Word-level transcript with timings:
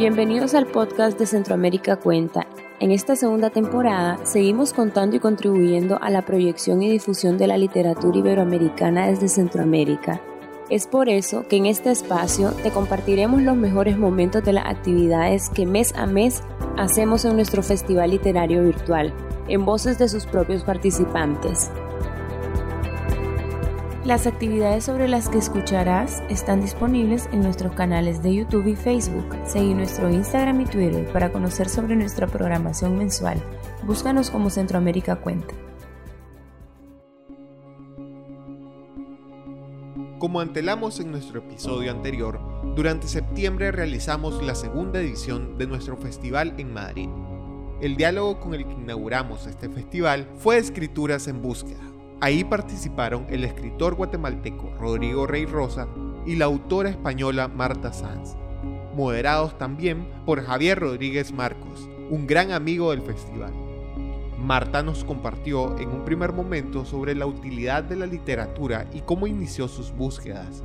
Bienvenidos 0.00 0.54
al 0.54 0.66
podcast 0.66 1.18
de 1.18 1.26
Centroamérica 1.26 1.96
Cuenta. 1.96 2.46
En 2.80 2.90
esta 2.90 3.16
segunda 3.16 3.50
temporada 3.50 4.18
seguimos 4.24 4.72
contando 4.72 5.16
y 5.16 5.20
contribuyendo 5.20 5.98
a 6.00 6.08
la 6.08 6.22
proyección 6.22 6.82
y 6.82 6.88
difusión 6.88 7.36
de 7.36 7.46
la 7.46 7.58
literatura 7.58 8.16
iberoamericana 8.16 9.08
desde 9.08 9.28
Centroamérica. 9.28 10.22
Es 10.70 10.86
por 10.86 11.10
eso 11.10 11.46
que 11.46 11.56
en 11.56 11.66
este 11.66 11.90
espacio 11.90 12.52
te 12.62 12.70
compartiremos 12.70 13.42
los 13.42 13.58
mejores 13.58 13.98
momentos 13.98 14.42
de 14.42 14.54
las 14.54 14.64
actividades 14.64 15.50
que 15.50 15.66
mes 15.66 15.94
a 15.94 16.06
mes 16.06 16.42
hacemos 16.78 17.26
en 17.26 17.36
nuestro 17.36 17.62
festival 17.62 18.12
literario 18.12 18.64
virtual, 18.64 19.12
en 19.48 19.66
voces 19.66 19.98
de 19.98 20.08
sus 20.08 20.24
propios 20.24 20.64
participantes. 20.64 21.70
Las 24.10 24.26
actividades 24.26 24.86
sobre 24.86 25.06
las 25.06 25.28
que 25.28 25.38
escucharás 25.38 26.20
están 26.28 26.60
disponibles 26.60 27.28
en 27.30 27.42
nuestros 27.42 27.72
canales 27.74 28.24
de 28.24 28.34
YouTube 28.34 28.66
y 28.66 28.74
Facebook. 28.74 29.38
Seguí 29.46 29.72
nuestro 29.72 30.10
Instagram 30.10 30.62
y 30.62 30.64
Twitter 30.64 31.06
para 31.12 31.30
conocer 31.30 31.68
sobre 31.68 31.94
nuestra 31.94 32.26
programación 32.26 32.98
mensual. 32.98 33.40
Búscanos 33.84 34.32
como 34.32 34.50
Centroamérica 34.50 35.14
Cuenta. 35.14 35.54
Como 40.18 40.40
antelamos 40.40 40.98
en 40.98 41.12
nuestro 41.12 41.38
episodio 41.38 41.92
anterior, 41.92 42.40
durante 42.74 43.06
septiembre 43.06 43.70
realizamos 43.70 44.42
la 44.42 44.56
segunda 44.56 44.98
edición 44.98 45.56
de 45.56 45.68
nuestro 45.68 45.96
festival 45.96 46.54
en 46.58 46.74
Madrid. 46.74 47.08
El 47.80 47.94
diálogo 47.94 48.40
con 48.40 48.54
el 48.54 48.66
que 48.66 48.72
inauguramos 48.72 49.46
este 49.46 49.68
festival 49.68 50.28
fue 50.36 50.58
Escrituras 50.58 51.28
en 51.28 51.40
Búsqueda, 51.40 51.89
Ahí 52.22 52.44
participaron 52.44 53.26
el 53.30 53.44
escritor 53.44 53.94
guatemalteco 53.94 54.74
Rodrigo 54.78 55.26
Rey 55.26 55.46
Rosa 55.46 55.88
y 56.26 56.36
la 56.36 56.44
autora 56.44 56.90
española 56.90 57.48
Marta 57.48 57.94
Sanz, 57.94 58.36
moderados 58.94 59.56
también 59.56 60.06
por 60.26 60.42
Javier 60.42 60.78
Rodríguez 60.78 61.32
Marcos, 61.32 61.88
un 62.10 62.26
gran 62.26 62.52
amigo 62.52 62.90
del 62.90 63.00
festival. 63.00 63.69
Marta 64.40 64.82
nos 64.82 65.04
compartió 65.04 65.78
en 65.78 65.90
un 65.90 66.02
primer 66.04 66.32
momento 66.32 66.86
sobre 66.86 67.14
la 67.14 67.26
utilidad 67.26 67.84
de 67.84 67.94
la 67.94 68.06
literatura 68.06 68.86
y 68.94 69.02
cómo 69.02 69.26
inició 69.26 69.68
sus 69.68 69.92
búsquedas. 69.92 70.62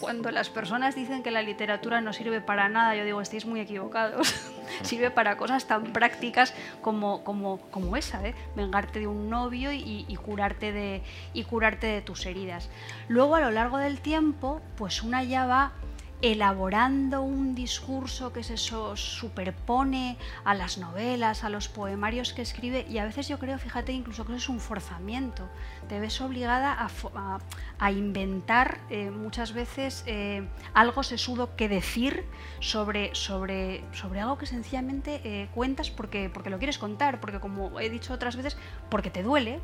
Cuando 0.00 0.30
las 0.30 0.48
personas 0.48 0.94
dicen 0.94 1.22
que 1.22 1.30
la 1.30 1.42
literatura 1.42 2.00
no 2.00 2.14
sirve 2.14 2.40
para 2.40 2.70
nada, 2.70 2.96
yo 2.96 3.04
digo, 3.04 3.20
estáis 3.20 3.44
muy 3.44 3.60
equivocados. 3.60 4.34
sirve 4.82 5.10
para 5.10 5.36
cosas 5.36 5.66
tan 5.66 5.92
prácticas 5.92 6.54
como, 6.80 7.22
como, 7.22 7.58
como 7.70 7.94
esa, 7.98 8.26
¿eh? 8.26 8.34
vengarte 8.56 9.00
de 9.00 9.06
un 9.06 9.28
novio 9.28 9.70
y, 9.70 10.06
y, 10.08 10.16
curarte 10.16 10.72
de, 10.72 11.02
y 11.34 11.44
curarte 11.44 11.88
de 11.88 12.00
tus 12.00 12.24
heridas. 12.24 12.70
Luego, 13.08 13.34
a 13.34 13.40
lo 13.40 13.50
largo 13.50 13.76
del 13.76 14.00
tiempo, 14.00 14.62
pues 14.76 15.02
una 15.02 15.22
ya 15.24 15.44
va 15.44 15.72
elaborando 16.22 17.22
un 17.22 17.54
discurso 17.54 18.32
que 18.32 18.42
se 18.42 18.56
superpone 18.56 20.18
a 20.44 20.54
las 20.54 20.76
novelas, 20.76 21.44
a 21.44 21.48
los 21.48 21.68
poemarios 21.68 22.32
que 22.32 22.42
escribe 22.42 22.86
y 22.88 22.98
a 22.98 23.04
veces 23.04 23.28
yo 23.28 23.38
creo, 23.38 23.58
fíjate, 23.58 23.92
incluso 23.92 24.26
que 24.26 24.32
eso 24.32 24.38
es 24.38 24.48
un 24.48 24.60
forzamiento. 24.60 25.48
Te 25.88 25.98
ves 25.98 26.20
obligada 26.20 26.88
a, 27.78 27.92
inventar 27.92 28.80
eh, 28.90 29.10
muchas 29.10 29.52
veces 29.52 30.04
eh, 30.06 30.46
algo 30.74 31.02
sesudo 31.02 31.56
que 31.56 31.68
decir 31.68 32.24
sobre, 32.60 33.14
sobre, 33.14 33.82
sobre 33.92 34.20
algo 34.20 34.36
que 34.38 34.46
sencillamente 34.46 35.20
eh, 35.24 35.48
cuentas 35.54 35.90
porque, 35.90 36.30
porque 36.32 36.50
lo 36.50 36.58
quieres 36.58 36.78
contar, 36.78 37.20
porque 37.20 37.40
como 37.40 37.80
he 37.80 37.88
dicho 37.88 38.12
otras 38.12 38.36
veces, 38.36 38.56
porque 38.90 39.10
te 39.10 39.22
duele. 39.22 39.60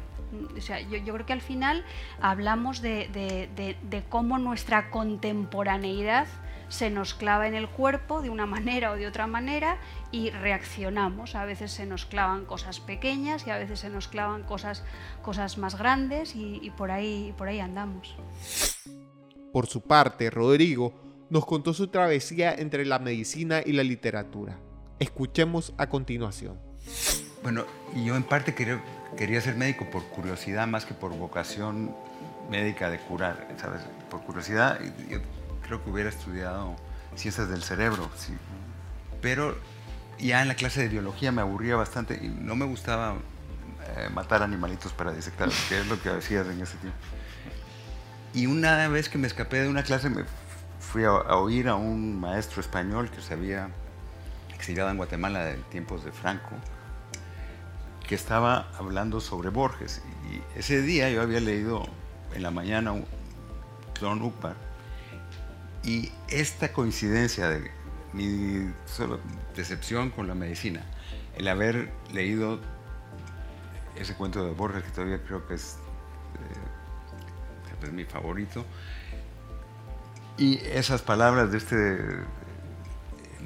O 0.56 0.60
sea, 0.60 0.80
yo, 0.80 1.14
creo 1.14 1.24
que 1.24 1.32
al 1.32 1.40
final 1.40 1.84
hablamos 2.20 2.82
de, 2.82 3.08
de, 3.12 3.76
de 3.80 4.04
cómo 4.08 4.38
nuestra 4.38 4.90
contemporaneidad 4.90 6.26
se 6.68 6.90
nos 6.90 7.14
clava 7.14 7.46
en 7.46 7.54
el 7.54 7.68
cuerpo 7.68 8.22
de 8.22 8.30
una 8.30 8.46
manera 8.46 8.90
o 8.90 8.96
de 8.96 9.06
otra 9.06 9.26
manera 9.26 9.78
y 10.10 10.30
reaccionamos. 10.30 11.34
A 11.34 11.44
veces 11.44 11.72
se 11.72 11.86
nos 11.86 12.06
clavan 12.06 12.44
cosas 12.44 12.80
pequeñas 12.80 13.46
y 13.46 13.50
a 13.50 13.58
veces 13.58 13.80
se 13.80 13.90
nos 13.90 14.08
clavan 14.08 14.42
cosas, 14.42 14.84
cosas 15.22 15.58
más 15.58 15.78
grandes 15.78 16.34
y, 16.34 16.70
por, 16.76 16.90
ahí, 16.90 17.34
por 17.36 17.48
ahí 17.48 17.60
andamos. 17.60 18.16
Por 19.52 19.66
su 19.66 19.82
parte, 19.82 20.30
Rodrigo 20.30 20.92
nos 21.30 21.46
contó 21.46 21.72
su 21.72 21.88
travesía 21.88 22.54
entre 22.54 22.84
la 22.84 22.98
medicina 22.98 23.62
y 23.64 23.72
la 23.72 23.82
literatura. 23.82 24.58
Escuchemos 24.98 25.72
a 25.76 25.88
continuación. 25.88 26.58
Bueno, 27.42 27.64
yo 27.94 28.16
en 28.16 28.22
parte 28.22 28.54
quería, 28.54 28.82
quería 29.16 29.40
ser 29.40 29.56
médico 29.56 29.86
por 29.90 30.04
curiosidad 30.04 30.66
más 30.66 30.84
que 30.84 30.94
por 30.94 31.16
vocación 31.16 31.94
médica 32.50 32.90
de 32.90 32.98
curar, 32.98 33.48
¿sabes? 33.56 33.82
Por 34.10 34.22
curiosidad, 34.22 34.78
yo 35.08 35.18
creo 35.66 35.82
que 35.82 35.90
hubiera 35.90 36.08
estudiado 36.08 36.76
ciencias 37.14 37.48
del 37.48 37.62
cerebro, 37.62 38.08
sí. 38.16 38.34
pero 39.20 39.56
ya 40.18 40.42
en 40.42 40.48
la 40.48 40.54
clase 40.54 40.82
de 40.82 40.88
biología 40.88 41.32
me 41.32 41.42
aburría 41.42 41.76
bastante 41.76 42.14
y 42.22 42.28
no 42.28 42.56
me 42.56 42.64
gustaba 42.64 43.14
eh, 43.96 44.08
matar 44.12 44.42
animalitos 44.42 44.92
para 44.92 45.12
disectar, 45.12 45.48
que 45.68 45.80
es 45.80 45.86
lo 45.86 46.00
que 46.00 46.10
hacías 46.10 46.46
en 46.46 46.60
ese 46.60 46.76
tiempo. 46.78 46.98
Y 48.34 48.46
una 48.46 48.88
vez 48.88 49.08
que 49.08 49.18
me 49.18 49.26
escapé 49.26 49.62
de 49.62 49.68
una 49.68 49.82
clase 49.82 50.10
me 50.10 50.24
fui 50.78 51.04
a, 51.04 51.12
oír 51.12 51.68
a 51.68 51.74
un 51.74 52.18
maestro 52.18 52.60
español 52.60 53.10
que 53.10 53.20
se 53.20 53.34
había 53.34 53.70
exiliado 54.54 54.90
en 54.90 54.96
Guatemala 54.96 55.50
en 55.50 55.62
tiempos 55.64 56.04
de 56.04 56.12
Franco, 56.12 56.50
que 58.06 58.14
estaba 58.14 58.68
hablando 58.78 59.20
sobre 59.20 59.48
Borges. 59.48 60.02
Y 60.30 60.58
ese 60.58 60.82
día 60.82 61.10
yo 61.10 61.22
había 61.22 61.40
leído 61.40 61.86
en 62.34 62.42
la 62.42 62.50
mañana 62.50 62.94
Clon 63.94 64.22
Ukbar 64.22 64.65
y 65.86 66.10
esta 66.28 66.72
coincidencia 66.72 67.48
de 67.48 67.70
mi 68.12 68.72
decepción 69.54 70.10
con 70.10 70.26
la 70.26 70.34
medicina, 70.34 70.82
el 71.36 71.46
haber 71.46 71.92
leído 72.12 72.60
ese 73.94 74.14
cuento 74.14 74.44
de 74.44 74.50
Borges, 74.50 74.82
que 74.82 74.90
todavía 74.90 75.22
creo 75.22 75.46
que 75.46 75.54
es, 75.54 75.78
eh, 77.84 77.90
mi 77.92 78.04
favorito, 78.04 78.64
y 80.36 80.58
esas 80.64 81.02
palabras 81.02 81.52
de 81.52 81.58
este 81.58 81.98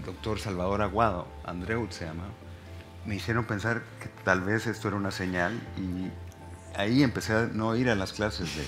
doctor 0.06 0.40
Salvador 0.40 0.80
Aguado, 0.80 1.28
Andreu 1.44 1.86
se 1.90 2.06
llama, 2.06 2.24
me 3.04 3.16
hicieron 3.16 3.44
pensar 3.44 3.82
que 4.00 4.08
tal 4.24 4.40
vez 4.40 4.66
esto 4.66 4.88
era 4.88 4.96
una 4.96 5.10
señal 5.10 5.60
y 5.76 6.10
ahí 6.78 7.02
empecé 7.02 7.34
a 7.34 7.42
no 7.52 7.76
ir 7.76 7.90
a 7.90 7.94
las 7.94 8.14
clases 8.14 8.56
de 8.56 8.62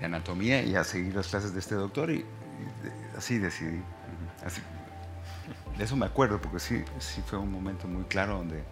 de 0.00 0.06
anatomía 0.06 0.62
y 0.62 0.74
a 0.74 0.82
seguir 0.82 1.14
las 1.14 1.28
clases 1.28 1.52
de 1.52 1.60
este 1.60 1.74
doctor 1.74 2.10
y, 2.10 2.24
así 3.16 3.38
decidí. 3.38 3.82
De 5.76 5.84
eso 5.84 5.96
me 5.96 6.06
acuerdo 6.06 6.40
porque 6.40 6.58
sí, 6.58 6.82
sí 6.98 7.22
fue 7.24 7.38
un 7.38 7.52
momento 7.52 7.86
muy 7.86 8.04
claro 8.04 8.38
donde 8.38 8.64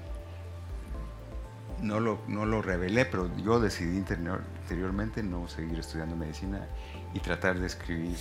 no 1.83 2.01
lo, 2.01 2.21
no 2.27 2.45
lo 2.45 2.63
revelé, 2.63 3.05
pero 3.05 3.31
yo 3.39 3.61
decidí 3.61 3.99
interiormente 3.99 5.23
no 5.23 5.49
seguir 5.49 5.79
estudiando 5.79 6.17
medicina 6.17 6.67
y 7.15 7.21
tratar 7.21 7.59
de 7.59 7.67
escribir. 7.67 8.17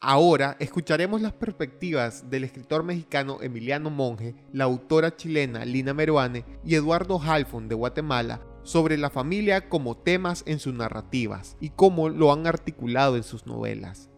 Ahora 0.00 0.56
escucharemos 0.58 1.20
las 1.20 1.32
perspectivas 1.32 2.28
del 2.28 2.44
escritor 2.44 2.82
mexicano 2.82 3.38
Emiliano 3.40 3.88
Monge, 3.88 4.34
la 4.52 4.64
autora 4.64 5.16
chilena 5.16 5.64
Lina 5.64 5.94
Meruane 5.94 6.44
y 6.64 6.74
Eduardo 6.74 7.20
Halfon 7.22 7.68
de 7.68 7.76
Guatemala 7.76 8.40
sobre 8.62 8.96
la 8.96 9.10
familia 9.10 9.68
como 9.68 9.96
temas 9.96 10.44
en 10.46 10.58
sus 10.58 10.74
narrativas 10.74 11.56
y 11.60 11.70
cómo 11.70 12.08
lo 12.08 12.32
han 12.32 12.46
articulado 12.46 13.16
en 13.16 13.22
sus 13.22 13.46
novelas. 13.46 14.10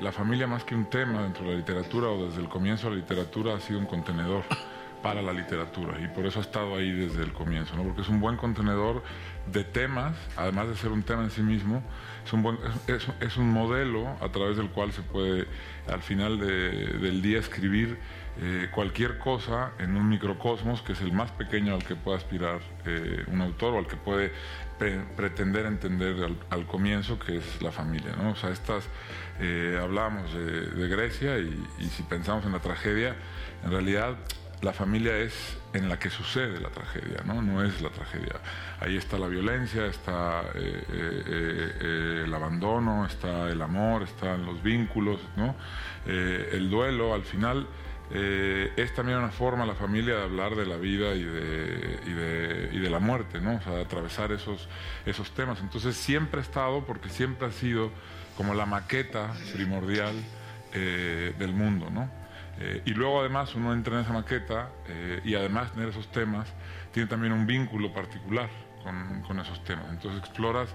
La 0.00 0.12
familia 0.12 0.46
más 0.46 0.64
que 0.64 0.74
un 0.74 0.88
tema 0.88 1.22
dentro 1.22 1.44
de 1.44 1.52
la 1.52 1.56
literatura 1.56 2.08
o 2.08 2.26
desde 2.26 2.40
el 2.40 2.48
comienzo 2.48 2.88
de 2.88 2.96
la 2.96 3.00
literatura 3.00 3.56
ha 3.56 3.60
sido 3.60 3.80
un 3.80 3.86
contenedor 3.86 4.44
para 5.02 5.22
la 5.22 5.32
literatura 5.32 6.00
y 6.00 6.08
por 6.08 6.26
eso 6.26 6.40
ha 6.40 6.42
estado 6.42 6.74
ahí 6.74 6.90
desde 6.90 7.22
el 7.22 7.32
comienzo, 7.32 7.76
¿no? 7.76 7.84
porque 7.84 8.02
es 8.02 8.08
un 8.08 8.20
buen 8.20 8.36
contenedor 8.36 9.02
de 9.50 9.64
temas, 9.64 10.16
además 10.36 10.68
de 10.68 10.76
ser 10.76 10.90
un 10.90 11.02
tema 11.02 11.22
en 11.22 11.30
sí 11.30 11.42
mismo, 11.42 11.82
es 12.24 12.32
un, 12.32 12.58
es, 13.20 13.36
un 13.36 13.50
modelo 13.50 14.08
a 14.20 14.30
través 14.30 14.56
del 14.56 14.70
cual 14.70 14.92
se 14.92 15.02
puede 15.02 15.46
al 15.86 16.02
final 16.02 16.38
del 16.38 17.22
día 17.22 17.38
escribir 17.38 17.98
eh, 18.40 18.68
cualquier 18.70 19.18
cosa 19.18 19.72
en 19.78 19.96
un 19.96 20.08
microcosmos 20.08 20.82
que 20.82 20.92
es 20.92 21.00
el 21.00 21.12
más 21.12 21.30
pequeño 21.32 21.74
al 21.74 21.84
que 21.84 21.96
puede 21.96 22.18
aspirar 22.18 22.60
eh, 22.86 23.24
un 23.26 23.40
autor 23.40 23.74
o 23.74 23.78
al 23.78 23.86
que 23.86 23.96
puede 23.96 24.32
pretender 25.16 25.66
entender 25.66 26.36
al, 26.50 26.66
comienzo, 26.66 27.18
que 27.18 27.38
es 27.38 27.62
la 27.62 27.72
familia. 27.72 28.14
¿no? 28.16 28.30
O 28.30 28.36
sea, 28.36 28.50
estas, 28.50 28.84
eh, 29.40 29.78
hablábamos 29.82 30.32
de, 30.32 30.88
Grecia 30.88 31.38
y, 31.38 31.66
y 31.80 31.84
si 31.86 32.04
pensamos 32.04 32.44
en 32.46 32.52
la 32.52 32.60
tragedia, 32.60 33.16
en 33.64 33.70
realidad 33.72 34.16
la 34.62 34.72
familia 34.72 35.16
es 35.18 35.56
en 35.72 35.88
la 35.88 35.98
que 35.98 36.10
sucede 36.10 36.60
la 36.60 36.70
tragedia, 36.70 37.22
¿no? 37.24 37.42
no 37.42 37.62
es 37.62 37.80
la 37.80 37.90
tragedia. 37.90 38.40
Ahí 38.80 38.96
está 38.96 39.18
la 39.18 39.28
violencia, 39.28 39.86
está 39.86 40.42
eh, 40.54 40.84
eh, 40.88 41.72
eh, 41.80 42.22
el 42.24 42.34
abandono, 42.34 43.06
está 43.06 43.50
el 43.50 43.62
amor, 43.62 44.02
están 44.02 44.44
los 44.46 44.62
vínculos, 44.62 45.20
¿no? 45.36 45.54
el 46.06 46.70
duelo, 46.70 47.12
al 47.12 47.22
final 47.22 47.66
es 48.10 48.94
también 48.94 49.18
una 49.18 49.30
forma 49.30 49.66
la 49.66 49.74
familia 49.74 50.16
de 50.16 50.22
hablar 50.22 50.56
de 50.56 50.66
la 50.66 50.76
vida 50.76 51.14
y 51.14 51.22
de, 51.22 52.00
y 52.06 52.12
de, 52.12 52.70
y 52.72 52.78
de 52.78 52.90
la 52.90 52.98
muerte, 52.98 53.40
¿no? 53.40 53.56
o 53.56 53.60
sea, 53.60 53.74
de 53.74 53.82
atravesar 53.82 54.32
esos, 54.32 54.68
esos 55.04 55.30
temas. 55.32 55.60
Entonces 55.60 55.96
siempre 55.96 56.40
ha 56.40 56.42
estado, 56.42 56.84
porque 56.84 57.08
siempre 57.10 57.48
ha 57.48 57.52
sido 57.52 57.90
como 58.36 58.54
la 58.54 58.66
maqueta 58.66 59.34
primordial 59.52 60.14
del 60.72 61.52
mundo. 61.52 61.90
¿no? 61.90 62.08
Eh, 62.60 62.82
y 62.86 62.90
luego 62.90 63.20
además 63.20 63.54
uno 63.54 63.72
entra 63.72 63.94
en 63.94 64.00
esa 64.00 64.12
maqueta 64.12 64.70
eh, 64.88 65.20
y 65.24 65.34
además 65.36 65.72
tener 65.72 65.90
esos 65.90 66.10
temas, 66.10 66.52
tiene 66.92 67.08
también 67.08 67.32
un 67.32 67.46
vínculo 67.46 67.92
particular 67.92 68.48
con, 68.82 69.22
con, 69.22 69.38
esos 69.38 69.62
temas. 69.62 69.86
Entonces 69.90 70.18
exploras, 70.20 70.74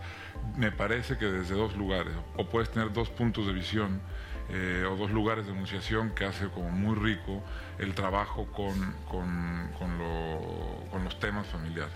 me 0.56 0.72
parece 0.72 1.18
que 1.18 1.26
desde 1.26 1.56
dos 1.56 1.76
lugares, 1.76 2.14
o 2.38 2.46
puedes 2.46 2.72
tener 2.72 2.94
dos 2.94 3.10
puntos 3.10 3.48
de 3.48 3.54
visión 3.54 4.02
eh, 4.50 4.86
o 4.90 4.96
dos 4.96 5.12
lugares 5.12 5.46
de 5.46 5.52
enunciación 5.52 6.12
que 6.12 6.26
hace 6.26 6.48
como 6.50 6.70
muy 6.70 6.96
rico 6.96 7.44
el 7.80 7.94
trabajo 7.94 8.46
con, 8.48 8.74
con, 9.10 9.72
con, 9.80 9.98
lo, 9.98 10.86
con 10.92 11.04
los 11.04 11.20
temas 11.20 11.48
familiares. 11.48 11.94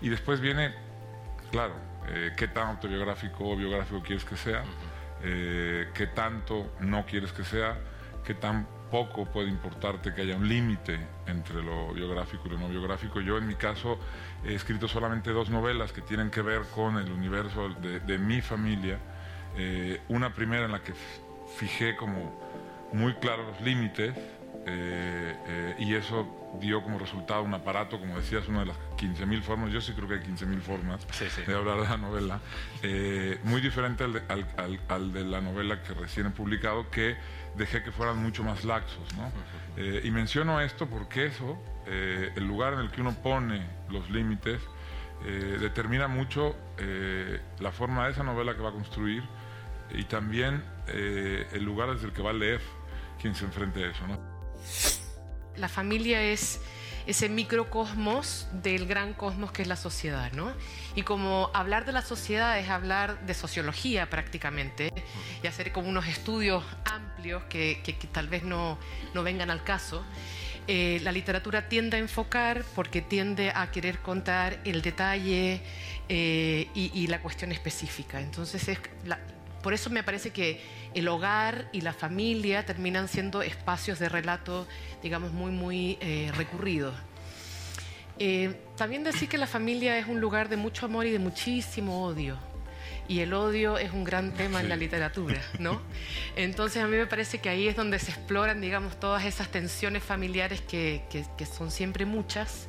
Y 0.00 0.08
después 0.08 0.40
viene, 0.40 0.74
claro, 1.50 1.74
eh, 2.08 2.32
qué 2.36 2.48
tan 2.48 2.68
autobiográfico 2.68 3.50
o 3.50 3.56
biográfico 3.56 4.02
quieres 4.02 4.24
que 4.24 4.36
sea, 4.36 4.64
eh, 5.22 5.88
qué 5.94 6.06
tanto 6.08 6.72
no 6.80 7.06
quieres 7.06 7.32
que 7.32 7.44
sea, 7.44 7.78
qué 8.24 8.34
tan 8.34 8.66
poco 8.90 9.26
puede 9.26 9.48
importarte 9.48 10.14
que 10.14 10.22
haya 10.22 10.36
un 10.36 10.48
límite 10.48 10.98
entre 11.26 11.62
lo 11.62 11.92
biográfico 11.92 12.46
y 12.46 12.50
lo 12.50 12.58
no 12.58 12.68
biográfico. 12.68 13.20
Yo 13.20 13.38
en 13.38 13.46
mi 13.46 13.56
caso 13.56 13.98
he 14.44 14.54
escrito 14.54 14.86
solamente 14.86 15.30
dos 15.30 15.50
novelas 15.50 15.92
que 15.92 16.00
tienen 16.00 16.30
que 16.30 16.42
ver 16.42 16.62
con 16.74 16.98
el 16.98 17.10
universo 17.10 17.70
de, 17.80 18.00
de 18.00 18.18
mi 18.18 18.40
familia. 18.40 18.98
Eh, 19.56 20.00
una 20.08 20.34
primera 20.34 20.64
en 20.64 20.72
la 20.72 20.82
que 20.82 20.92
fijé 21.56 21.96
como 21.96 22.32
muy 22.92 23.14
claros 23.14 23.46
los 23.46 23.60
límites 23.60 24.14
eh, 24.66 25.36
eh, 25.46 25.74
y 25.78 25.94
eso 25.94 26.26
dio 26.58 26.82
como 26.82 26.98
resultado 26.98 27.42
un 27.42 27.52
aparato, 27.52 27.98
como 27.98 28.16
decías, 28.16 28.48
una 28.48 28.60
de 28.60 28.66
las 28.66 28.76
15.000 28.96 29.42
formas, 29.42 29.72
yo 29.72 29.80
sí 29.80 29.92
creo 29.92 30.08
que 30.08 30.14
hay 30.14 30.20
15.000 30.20 30.60
formas 30.60 31.06
sí, 31.12 31.26
sí. 31.28 31.42
de 31.42 31.54
hablar 31.54 31.80
de 31.80 31.88
la 31.88 31.96
novela, 31.98 32.40
eh, 32.82 33.38
muy 33.42 33.60
diferente 33.60 34.04
al 34.04 34.12
de, 34.14 34.22
al, 34.28 34.46
al, 34.56 34.80
al 34.88 35.12
de, 35.12 35.24
la 35.24 35.40
novela 35.40 35.82
que 35.82 35.92
recién 35.92 36.26
he 36.26 36.30
publicado, 36.30 36.88
que 36.90 37.16
dejé 37.56 37.82
que 37.82 37.92
fueran 37.92 38.22
mucho 38.22 38.42
más 38.42 38.64
laxos. 38.64 39.14
¿no? 39.16 39.30
-huh. 39.76 40.04
y 40.04 40.10
menciono 40.10 40.60
esto 40.60 40.86
porque 40.86 41.26
eso, 41.26 41.58
el 41.86 42.46
lugar 42.46 42.74
en 42.74 42.80
el 42.80 42.90
que 42.90 43.02
uno 43.02 43.12
pone 43.22 43.66
los 43.90 44.08
límites, 44.10 44.60
determina 45.60 46.08
mucho 46.08 46.54
la 47.60 47.72
forma 47.72 48.06
de 48.06 48.12
esa 48.12 48.22
novela 48.22 48.54
que 48.54 48.62
va 48.62 48.70
a 48.70 48.72
construir 48.72 49.22
y 49.90 50.04
también 50.04 50.62
el 50.86 51.62
lugar 51.64 51.92
desde 51.92 52.06
el 52.06 52.12
que 52.12 52.22
va 52.22 52.30
a 52.30 52.34
leer 52.34 52.60
quien 53.20 53.34
se 53.34 53.44
enfrente 53.44 53.84
a 53.84 53.90
eso. 53.90 54.06
¿no? 54.06 54.18
La 55.56 55.68
familia 55.68 56.22
es 56.22 56.60
ese 57.06 57.28
microcosmos 57.28 58.46
del 58.52 58.86
gran 58.86 59.12
cosmos 59.12 59.52
que 59.52 59.62
es 59.62 59.68
la 59.68 59.76
sociedad, 59.76 60.32
¿no? 60.32 60.52
Y 60.94 61.02
como 61.02 61.50
hablar 61.52 61.84
de 61.84 61.92
la 61.92 62.02
sociedad 62.02 62.58
es 62.58 62.70
hablar 62.70 63.26
de 63.26 63.34
sociología 63.34 64.08
prácticamente 64.08 64.90
y 65.42 65.46
hacer 65.46 65.72
como 65.72 65.88
unos 65.88 66.06
estudios 66.06 66.64
amplios 66.90 67.42
que, 67.44 67.82
que, 67.84 67.98
que 67.98 68.06
tal 68.06 68.28
vez 68.28 68.42
no, 68.42 68.78
no, 69.12 69.22
vengan 69.22 69.50
al 69.50 69.62
caso, 69.64 70.02
eh, 70.66 70.98
la 71.02 71.12
literatura 71.12 71.68
tiende 71.68 71.98
a 71.98 72.00
enfocar 72.00 72.64
porque 72.74 73.02
tiende 73.02 73.52
a 73.54 73.70
querer 73.70 73.98
contar 73.98 74.60
el 74.64 74.80
detalle 74.80 75.60
eh, 76.08 76.70
y, 76.74 76.90
y, 76.94 77.06
la 77.08 77.20
cuestión 77.20 77.52
específica. 77.52 78.18
Entonces 78.18 78.66
es 78.68 78.78
la, 79.04 79.18
por 79.64 79.72
eso 79.72 79.88
me 79.88 80.02
parece 80.02 80.28
que 80.28 80.60
el 80.92 81.08
hogar 81.08 81.70
y 81.72 81.80
la 81.80 81.94
familia 81.94 82.66
terminan 82.66 83.08
siendo 83.08 83.40
espacios 83.40 83.98
de 83.98 84.10
relato, 84.10 84.68
digamos, 85.02 85.32
muy, 85.32 85.52
muy 85.52 85.96
eh, 86.02 86.30
recurridos. 86.36 86.94
Eh, 88.18 88.54
también 88.76 89.04
decir 89.04 89.26
que 89.26 89.38
la 89.38 89.46
familia 89.46 89.98
es 89.98 90.06
un 90.06 90.20
lugar 90.20 90.50
de 90.50 90.58
mucho 90.58 90.84
amor 90.84 91.06
y 91.06 91.12
de 91.12 91.18
muchísimo 91.18 92.04
odio. 92.04 92.36
Y 93.08 93.20
el 93.20 93.32
odio 93.32 93.78
es 93.78 93.90
un 93.90 94.04
gran 94.04 94.34
tema 94.34 94.58
sí. 94.58 94.64
en 94.64 94.68
la 94.68 94.76
literatura, 94.76 95.40
¿no? 95.58 95.80
Entonces 96.36 96.82
a 96.82 96.86
mí 96.86 96.98
me 96.98 97.06
parece 97.06 97.38
que 97.38 97.48
ahí 97.48 97.66
es 97.66 97.74
donde 97.74 97.98
se 97.98 98.10
exploran, 98.10 98.60
digamos, 98.60 99.00
todas 99.00 99.24
esas 99.24 99.48
tensiones 99.48 100.02
familiares 100.02 100.60
que, 100.60 101.04
que, 101.08 101.24
que 101.38 101.46
son 101.46 101.70
siempre 101.70 102.04
muchas. 102.04 102.66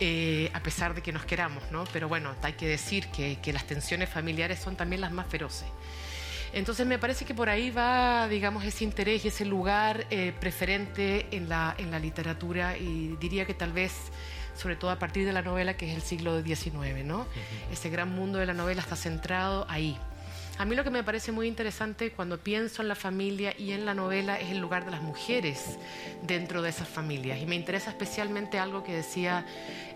Eh, 0.00 0.50
a 0.52 0.60
pesar 0.60 0.92
de 0.92 1.02
que 1.02 1.12
nos 1.12 1.24
queramos, 1.24 1.62
¿no? 1.70 1.84
Pero 1.92 2.08
bueno, 2.08 2.34
hay 2.42 2.54
que 2.54 2.66
decir 2.66 3.06
que, 3.08 3.38
que 3.40 3.52
las 3.52 3.64
tensiones 3.64 4.08
familiares 4.08 4.58
son 4.58 4.74
también 4.74 5.00
las 5.00 5.12
más 5.12 5.28
feroces. 5.28 5.68
Entonces 6.54 6.86
me 6.86 6.98
parece 6.98 7.24
que 7.24 7.34
por 7.34 7.48
ahí 7.48 7.70
va, 7.70 8.28
digamos, 8.28 8.64
ese 8.64 8.84
interés 8.84 9.24
y 9.24 9.28
ese 9.28 9.44
lugar 9.44 10.06
eh, 10.10 10.32
preferente 10.38 11.26
en 11.32 11.48
la, 11.48 11.74
en 11.78 11.90
la 11.90 11.98
literatura 11.98 12.78
y 12.78 13.16
diría 13.20 13.44
que 13.44 13.54
tal 13.54 13.72
vez, 13.72 13.92
sobre 14.56 14.76
todo 14.76 14.90
a 14.90 14.98
partir 15.00 15.26
de 15.26 15.32
la 15.32 15.42
novela 15.42 15.76
que 15.76 15.90
es 15.90 15.96
el 15.96 16.02
siglo 16.02 16.42
XIX, 16.42 17.04
¿no? 17.04 17.18
Uh 17.18 17.22
-huh. 17.22 17.72
Ese 17.72 17.90
gran 17.90 18.14
mundo 18.14 18.38
de 18.38 18.46
la 18.46 18.54
novela 18.54 18.80
está 18.80 18.94
centrado 18.94 19.66
ahí. 19.68 19.98
A 20.56 20.64
mí 20.64 20.76
lo 20.76 20.84
que 20.84 20.90
me 20.90 21.02
parece 21.02 21.32
muy 21.32 21.48
interesante 21.48 22.12
cuando 22.12 22.38
pienso 22.38 22.80
en 22.80 22.86
la 22.86 22.94
familia 22.94 23.54
y 23.58 23.72
en 23.72 23.84
la 23.84 23.92
novela 23.92 24.38
es 24.38 24.50
el 24.50 24.58
lugar 24.58 24.84
de 24.84 24.92
las 24.92 25.02
mujeres 25.02 25.78
dentro 26.22 26.62
de 26.62 26.70
esas 26.70 26.86
familias. 26.86 27.40
Y 27.40 27.46
me 27.46 27.56
interesa 27.56 27.90
especialmente 27.90 28.60
algo 28.60 28.84
que 28.84 28.92
decía 28.92 29.44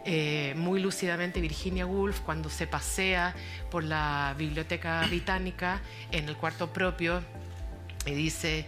eh, 0.05 0.55
muy 0.57 0.81
lúcidamente 0.81 1.41
Virginia 1.41 1.87
Woolf 1.87 2.21
cuando 2.21 2.51
se 2.51 2.67
pasea 2.67 3.37
por 3.71 3.85
la 3.85 4.35
biblioteca 4.37 5.07
británica 5.07 5.81
en 6.11 6.29
el 6.29 6.37
cuarto 6.37 6.73
propio 6.73 7.23
y 8.05 8.13
dice 8.13 8.67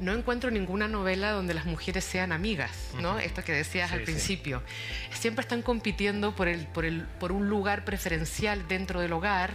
no 0.00 0.12
encuentro 0.12 0.50
ninguna 0.50 0.88
novela 0.88 1.32
donde 1.32 1.54
las 1.54 1.64
mujeres 1.64 2.04
sean 2.04 2.32
amigas, 2.32 2.70
¿no? 3.00 3.14
Uh 3.14 3.16
-huh. 3.16 3.22
Esto 3.22 3.42
que 3.44 3.52
decías 3.52 3.90
sí, 3.90 3.96
al 3.96 4.02
principio. 4.02 4.62
Sí. 5.10 5.20
Siempre 5.20 5.42
están 5.42 5.62
compitiendo 5.62 6.34
por, 6.34 6.48
el, 6.48 6.66
por, 6.66 6.84
el, 6.84 7.02
por 7.02 7.32
un 7.32 7.48
lugar 7.48 7.84
preferencial 7.84 8.66
dentro 8.68 9.00
del 9.00 9.12
hogar 9.12 9.52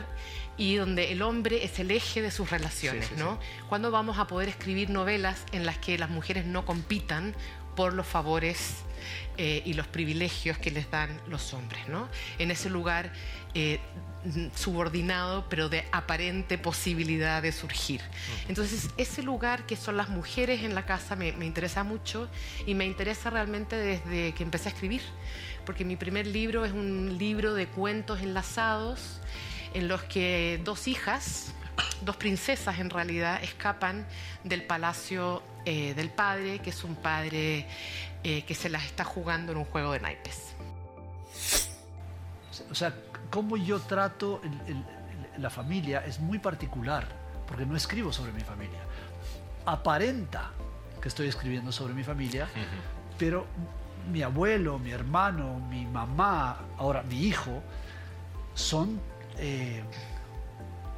y 0.58 0.76
donde 0.76 1.12
el 1.12 1.22
hombre 1.22 1.64
es 1.64 1.80
el 1.80 1.92
eje 1.92 2.22
de 2.22 2.30
sus 2.30 2.50
relaciones, 2.52 3.08
sí, 3.08 3.16
¿no? 3.18 3.40
¿Cuándo 3.70 3.90
vamos 3.90 4.20
a 4.20 4.28
poder 4.28 4.50
escribir 4.50 4.90
novelas 4.90 5.44
en 5.52 5.66
las 5.66 5.78
que 5.78 5.98
las 5.98 6.10
mujeres 6.10 6.46
no 6.46 6.66
compitan 6.66 7.36
por 7.76 7.94
los 7.94 8.06
favores 8.06 8.84
eh, 9.38 9.64
y 9.66 9.74
los 9.74 9.88
privilegios 9.88 10.58
que 10.58 10.70
les 10.72 10.92
dan 10.92 11.20
los 11.28 11.54
hombres, 11.54 11.88
¿no? 11.88 12.08
En 12.38 12.52
ese 12.52 12.70
lugar 12.70 13.12
eh, 13.56 13.80
subordinado, 14.56 15.46
pero 15.50 15.70
de 15.70 15.86
aparente 15.92 16.58
posibilidad 16.58 17.42
de 17.42 17.52
surgir. 17.52 18.02
Entonces, 18.48 18.90
ese 18.98 19.22
lugar 19.22 19.66
que 19.66 19.76
son 19.76 19.98
las 19.98 20.10
mujeres 20.10 20.64
en 20.64 20.76
la 20.76 20.86
casa 20.86 21.16
me, 21.16 21.34
me, 21.34 21.46
interesa 21.46 21.84
mucho 21.84 22.30
y 22.66 22.74
me 22.74 22.86
interesa 22.86 23.30
realmente 23.30 23.76
desde 23.76 24.34
que 24.34 24.44
empecé 24.44 24.70
a 24.70 24.72
escribir, 24.72 25.02
porque 25.66 25.86
mi 25.86 25.96
primer 25.96 26.28
libro 26.28 26.66
es 26.66 26.72
un 26.72 27.18
libro 27.18 27.54
de 27.54 27.68
cuentos 27.68 28.22
enlazados 28.22 29.20
en 29.74 29.88
los 29.88 30.04
que 30.04 30.62
dos 30.64 30.88
hijas, 30.88 31.54
dos 32.02 32.16
princesas 32.18 32.80
en 32.80 32.90
realidad, 32.90 33.44
escapan 33.44 34.06
del 34.44 34.64
palacio 34.64 35.42
eh, 35.66 35.94
del 35.94 36.10
padre, 36.10 36.60
que 36.60 36.70
es 36.70 36.84
un 36.84 36.96
padre 36.96 37.66
eh, 38.24 38.44
que 38.44 38.56
se 38.56 38.70
las 38.70 38.86
está 38.86 39.04
jugando 39.04 39.52
en 39.52 39.58
un 39.58 39.66
juego 39.66 39.94
de 39.94 40.00
naipes. 40.00 40.54
O 42.70 42.76
sea, 42.76 42.94
cómo 43.34 43.58
yo 43.58 43.80
trato 43.80 44.40
el, 44.44 44.76
el, 44.76 44.86
la 45.42 45.50
familia 45.50 46.06
es 46.06 46.20
muy 46.20 46.38
particular, 46.38 47.04
porque 47.48 47.66
no 47.66 47.76
escribo 47.76 48.14
sobre 48.14 48.32
mi 48.32 48.42
familia. 48.42 48.80
Aparenta 49.66 50.52
que 51.02 51.08
estoy 51.08 51.30
escribiendo 51.30 51.72
sobre 51.72 51.96
mi 51.96 52.04
familia, 52.04 52.44
uh 52.44 52.60
-huh. 52.60 53.18
pero 53.18 53.48
mi 54.12 54.22
abuelo, 54.22 54.78
mi 54.78 54.92
hermano, 54.92 55.60
mi 55.68 55.84
mamá, 55.84 56.60
ahora 56.78 57.02
mi 57.02 57.24
hijo, 57.24 57.64
son 58.54 59.02
eh, 59.38 59.84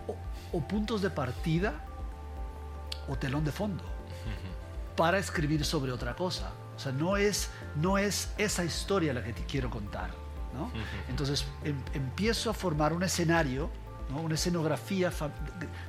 o, 0.07 0.57
o, 0.57 0.67
puntos 0.67 1.01
de 1.01 1.09
partida 1.09 1.73
o 3.07 3.15
telón 3.15 3.45
de 3.45 3.53
fondo 3.53 3.83
uh 3.85 3.87
-huh. 3.87 4.95
para 4.97 5.19
escribir 5.19 5.63
sobre 5.63 5.93
otra 5.93 6.13
cosa. 6.17 6.51
O 6.75 6.79
sea, 6.79 6.91
no 6.91 7.15
es, 7.15 7.49
no 7.77 7.97
es 7.97 8.33
esa 8.37 8.65
historia 8.65 9.13
la 9.13 9.23
que 9.23 9.31
te 9.31 9.45
quiero 9.45 9.69
contar. 9.69 10.24
Entonces 11.09 11.45
em, 11.63 11.75
empiezo 11.93 12.49
a 12.49 12.53
formar 12.53 12.93
un 12.93 13.03
escenario, 13.03 13.69
¿no? 14.09 14.21
una 14.21 14.35
escenografía 14.35 15.11
fa 15.11 15.31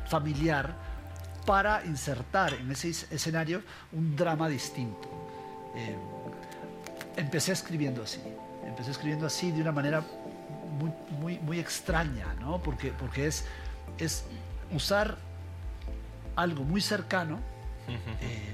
familiar 0.09 0.75
para 1.47 1.85
insertar 1.85 2.55
en 2.55 2.71
ese 2.73 2.91
escenario 2.91 3.63
un 3.93 4.17
drama 4.17 4.49
distinto. 4.49 5.09
Eh, 5.77 5.97
empecé 7.17 7.53
escribiendo 7.53 8.03
así, 8.03 8.21
empecé 8.65 8.91
escribiendo 8.91 9.27
así 9.27 9.53
de 9.53 9.61
una 9.61 9.73
manera 9.73 10.03
muy, 10.79 10.93
muy, 11.21 11.39
muy 11.39 11.59
extraña, 11.61 12.35
¿no? 12.41 12.61
Porque, 12.61 12.93
porque 12.93 13.27
es, 13.27 13.47
es 13.99 14.25
usar 14.75 15.17
algo 16.35 16.65
muy 16.65 16.81
cercano 16.81 17.39
eh, 17.89 18.53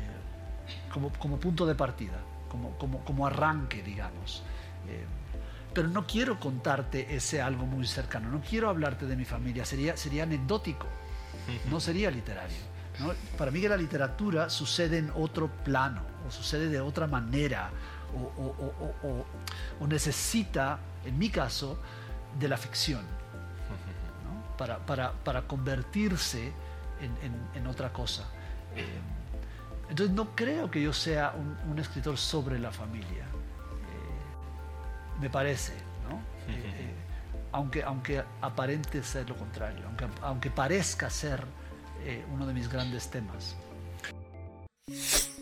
como, 0.92 1.10
como, 1.14 1.38
punto 1.38 1.66
de 1.66 1.74
partida, 1.74 2.20
como, 2.48 2.76
como, 2.78 3.04
como 3.04 3.26
arranque, 3.26 3.82
digamos. 3.82 4.42
Eh, 4.88 5.04
pero 5.74 5.88
no 5.88 6.06
quiero 6.06 6.38
contarte 6.38 7.14
ese 7.14 7.40
algo 7.40 7.66
muy 7.66 7.86
cercano, 7.86 8.30
no 8.30 8.40
quiero 8.40 8.68
hablarte 8.68 9.06
de 9.06 9.16
mi 9.16 9.24
familia, 9.24 9.64
sería, 9.64 9.96
sería 9.96 10.24
anecdótico, 10.24 10.86
no 11.70 11.80
sería 11.80 12.10
literario. 12.10 12.56
¿no? 13.00 13.12
Para 13.38 13.50
mí 13.50 13.60
que 13.60 13.68
la 13.68 13.76
literatura 13.76 14.50
sucede 14.50 14.98
en 14.98 15.10
otro 15.14 15.48
plano, 15.48 16.02
o 16.26 16.30
sucede 16.30 16.68
de 16.68 16.80
otra 16.80 17.06
manera, 17.06 17.70
o, 18.14 18.42
o, 18.42 19.06
o, 19.08 19.26
o 19.80 19.86
necesita, 19.86 20.78
en 21.04 21.18
mi 21.18 21.30
caso, 21.30 21.78
de 22.38 22.48
la 22.48 22.56
ficción, 22.56 23.02
¿no? 24.24 24.56
para, 24.56 24.78
para, 24.78 25.12
para, 25.12 25.42
convertirse 25.42 26.52
en, 27.00 27.16
en, 27.22 27.34
en, 27.54 27.66
otra 27.66 27.92
cosa. 27.92 28.24
Eh, 28.76 28.84
Entonces 29.88 30.14
no 30.14 30.34
creo 30.34 30.70
que 30.70 30.80
yo 30.82 30.92
sea 30.92 31.34
un, 31.68 31.78
escritor 31.78 32.16
sobre 32.16 32.58
la 32.58 32.70
familia. 32.70 33.24
Eh, 35.22 35.26
me 35.26 35.30
parece, 35.30 35.72
¿no? 36.08 36.16
Eh, 36.52 36.58
eh, 36.58 36.94
aunque, 37.52 37.82
aunque 37.82 38.22
aparente 38.40 39.02
ser 39.02 39.28
lo 39.28 39.36
contrario, 39.36 39.84
aunque, 39.86 40.06
aunque 40.22 40.50
parezca 40.50 41.10
ser 41.10 41.44
uno 42.34 42.48
de 42.48 42.52
mis 42.52 42.68
grandes 42.68 43.08
temas. 43.10 43.56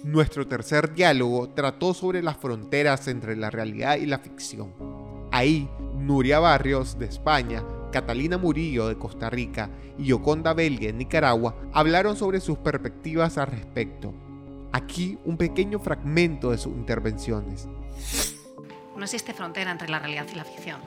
Nuestro 0.05 0.47
tercer 0.47 0.93
diálogo 0.93 1.49
trató 1.51 1.95
sobre 1.95 2.23
las 2.23 2.37
fronteras 2.37 3.09
entre 3.09 3.35
la 3.35 3.49
realidad 3.49 3.97
y 3.97 4.05
la 4.05 4.19
ficción. 4.19 4.75
Ahí, 5.33 5.71
Nuria 5.95 6.39
Barrios, 6.39 6.99
de 6.99 7.07
España, 7.07 7.65
Catalina 7.91 8.37
Murillo 8.37 8.89
de 8.89 8.99
Costa 8.99 9.31
Rica 9.31 9.71
y 9.97 10.05
Yoconda 10.07 10.53
Belga 10.53 10.89
de 10.89 10.93
Nicaragua 10.93 11.57
hablaron 11.73 12.15
sobre 12.15 12.41
sus 12.41 12.59
perspectivas 12.59 13.39
al 13.39 13.47
respecto. 13.47 14.13
Aquí 14.73 15.19
un 15.25 15.39
pequeño 15.39 15.79
fragmento 15.79 16.51
de 16.51 16.59
sus 16.59 16.75
intervenciones. 16.75 17.67
No 19.01 19.07
existe 19.07 19.33
frontera 19.33 19.71
entre 19.71 19.89
la 19.89 19.99
realidad 19.99 20.27
y 20.31 20.35
la 20.35 20.45
ficción, 20.45 20.79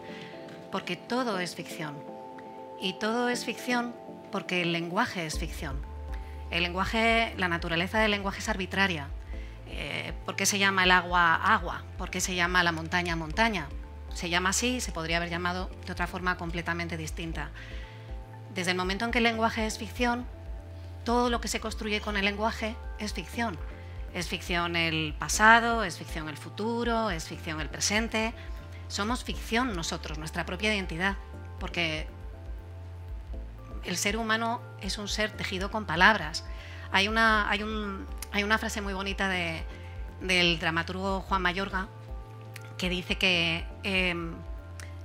porque 0.71 0.95
todo 0.95 1.39
es 1.39 1.55
ficción. 1.55 1.95
Y 2.79 2.93
todo 2.99 3.27
es 3.27 3.43
ficción 3.43 3.95
porque 4.31 4.61
el 4.61 4.71
lenguaje 4.71 5.25
es 5.25 5.39
ficción. 5.39 5.81
El 6.51 6.61
lenguaje, 6.61 7.33
la 7.37 7.47
naturaleza 7.47 7.97
del 7.99 8.11
lenguaje 8.11 8.37
es 8.37 8.49
arbitraria. 8.49 9.07
Eh, 9.65 10.13
¿Por 10.27 10.35
qué 10.35 10.45
se 10.45 10.59
llama 10.59 10.83
el 10.83 10.91
agua 10.91 11.33
agua? 11.33 11.81
¿Por 11.97 12.11
qué 12.11 12.21
se 12.21 12.35
llama 12.35 12.61
la 12.61 12.71
montaña 12.71 13.15
montaña? 13.15 13.67
Se 14.13 14.29
llama 14.29 14.49
así, 14.49 14.79
se 14.79 14.91
podría 14.91 15.17
haber 15.17 15.31
llamado 15.31 15.71
de 15.83 15.91
otra 15.91 16.05
forma 16.05 16.37
completamente 16.37 16.97
distinta. 16.97 17.49
Desde 18.53 18.69
el 18.69 18.77
momento 18.77 19.05
en 19.05 19.11
que 19.11 19.17
el 19.17 19.23
lenguaje 19.23 19.65
es 19.65 19.79
ficción, 19.79 20.27
todo 21.03 21.31
lo 21.31 21.41
que 21.41 21.47
se 21.47 21.59
construye 21.59 21.99
con 21.99 22.15
el 22.15 22.25
lenguaje 22.25 22.75
es 22.99 23.11
ficción. 23.11 23.57
Es 24.13 24.27
ficción 24.27 24.75
el 24.75 25.15
pasado, 25.17 25.83
es 25.83 25.97
ficción 25.97 26.29
el 26.29 26.37
futuro, 26.37 27.09
es 27.09 27.27
ficción 27.27 27.59
el 27.59 27.69
presente. 27.69 28.33
Somos 28.87 29.23
ficción 29.23 29.75
nosotros, 29.75 30.17
nuestra 30.17 30.45
propia 30.45 30.73
identidad, 30.73 31.17
porque 31.59 32.07
el 33.83 33.97
ser 33.97 34.17
humano 34.17 34.61
es 34.81 34.97
un 34.97 35.07
ser 35.07 35.31
tejido 35.31 35.71
con 35.71 35.85
palabras. 35.85 36.45
Hay 36.91 37.07
una, 37.07 37.49
hay 37.49 37.63
hay 38.31 38.43
una 38.43 38.57
frase 38.57 38.81
muy 38.81 38.93
bonita 38.93 39.29
del 39.29 40.59
dramaturgo 40.59 41.21
Juan 41.21 41.41
Mayorga 41.41 41.87
que 42.77 42.89
dice 42.89 43.17
que 43.17 43.65
em, 43.83 44.33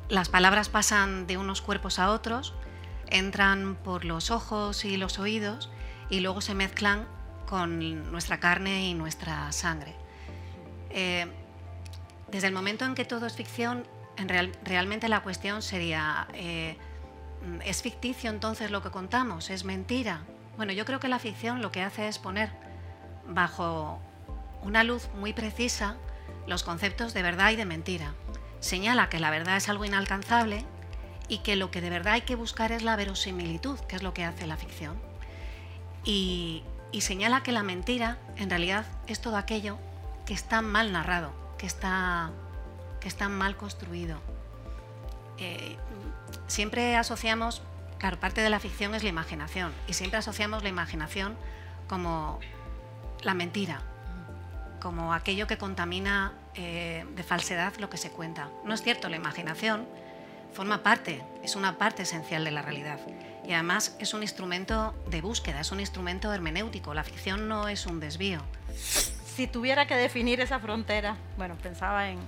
las 0.09 0.31
palabras 0.31 0.71
pasan 0.71 1.27
de 1.27 1.37
unos 1.37 1.61
cuerpos 1.61 1.99
a 1.99 2.11
otros, 2.11 2.55
entran 3.07 3.77
por 3.77 4.05
los 4.05 4.31
ojos 4.31 4.85
y 4.85 4.97
los 4.97 5.19
oídos 5.19 5.71
y 6.09 6.21
luego 6.21 6.41
se 6.41 6.55
mezclan 6.55 7.07
con 7.49 8.11
nuestra 8.13 8.39
carne 8.41 8.89
y 8.89 8.95
nuestra 8.95 9.51
sangre. 9.53 9.95
Eh, 10.91 11.27
desde 12.31 12.47
el 12.47 12.53
momento 12.53 12.85
en 12.85 12.95
que 12.95 13.05
todo 13.05 13.27
es 13.27 13.35
ficción, 13.35 13.87
en 14.17 14.29
realmente 14.65 15.09
la 15.09 15.21
cuestión 15.21 15.63
sería, 15.63 16.29
eh, 16.35 16.77
¿es 17.65 17.83
ficticio 17.83 18.31
entonces 18.31 18.71
lo 18.71 18.83
que 18.83 18.91
contamos? 18.91 19.49
¿Es 19.49 19.65
mentira? 19.65 20.21
Bueno, 20.57 20.73
yo 20.73 20.85
creo 20.85 21.01
que 21.01 21.09
la 21.09 21.19
ficción 21.19 21.63
lo 21.63 21.73
que 21.73 21.83
hace 21.83 22.09
es 22.09 22.19
poner 22.19 22.51
bajo 23.27 23.99
una 24.63 24.85
luz 24.85 25.09
muy 25.15 25.33
precisa 25.33 25.97
los 26.47 26.65
conceptos 26.65 27.15
de 27.15 27.23
verdad 27.23 27.51
y 27.51 27.57
de 27.57 27.65
mentira. 27.65 28.13
Señala 28.61 29.09
que 29.09 29.21
la 29.21 29.31
verdad 29.31 29.57
es 29.57 29.69
algo 29.69 29.85
inalcanzable 29.85 30.65
y 31.29 31.39
que 31.39 31.57
lo 31.57 31.71
que 31.71 31.81
de 31.81 31.91
verdad 31.91 32.15
hay 32.15 32.23
que 32.23 32.35
buscar 32.35 32.73
es 32.73 32.83
la 32.83 32.97
verosimilitud, 32.97 33.79
que 33.81 33.97
es 33.97 34.03
lo 34.03 34.13
que 34.13 34.25
hace 34.25 34.47
la 34.47 34.57
ficción. 34.57 35.01
Y, 36.05 36.65
señala 37.01 37.43
que 37.43 37.53
la 37.53 37.63
mentira 37.63 38.19
en 38.37 38.51
realidad 38.51 38.87
es 39.07 39.21
todo 39.21 39.37
aquello 39.37 39.79
que 40.27 40.35
está 40.35 40.63
mal 40.63 40.93
narrado, 40.93 41.33
que 41.59 41.67
está, 41.67 42.31
que 43.01 43.09
está 43.09 43.29
mal 43.29 43.57
construido. 43.57 44.19
Eh, 45.39 45.77
siempre 46.47 46.97
asociamos, 46.97 47.63
claro, 47.99 48.19
parte 48.19 48.41
de 48.41 48.51
la 48.51 48.61
ficción 48.61 48.95
es 48.95 49.03
la 49.03 49.09
imaginación, 49.09 49.73
y 49.87 49.93
siempre 49.93 50.19
asociamos 50.19 50.63
la 50.63 50.69
imaginación 50.69 51.37
como 51.89 52.41
la 53.23 53.35
mentira, 53.35 53.83
como 54.81 55.13
aquello 55.13 55.47
que 55.47 55.59
contamina 55.59 56.33
eh, 56.55 57.07
de 57.15 57.23
falsedad 57.23 57.77
lo 57.77 57.91
que 57.91 57.97
se 57.97 58.11
cuenta. 58.11 58.49
No 58.65 58.75
es 58.75 58.83
cierto, 58.83 59.09
la 59.09 59.17
imaginación 59.17 59.87
forma 60.53 60.83
parte, 60.83 61.23
es 61.43 61.57
una 61.57 61.79
parte 61.79 62.03
esencial 62.03 62.45
de 62.45 62.51
la 62.51 62.63
realidad. 62.63 62.99
Y 63.49 63.55
además 63.55 63.97
es 63.99 64.13
un 64.13 64.21
instrumento 64.21 64.95
de 65.07 65.23
búsqueda, 65.23 65.61
es 65.61 65.73
un 65.73 65.81
instrumento 65.81 66.31
hermenéutico. 66.35 66.93
La 66.93 67.03
ficción 67.03 67.49
no 67.49 67.67
es 67.67 67.87
un 67.87 67.99
desvío. 67.99 68.43
Si 68.77 69.47
tuviera 69.47 69.87
que 69.87 69.97
definir 69.97 70.41
esa 70.43 70.59
frontera, 70.59 71.17
bueno, 71.39 71.57
pensaba 71.57 72.11
en... 72.11 72.19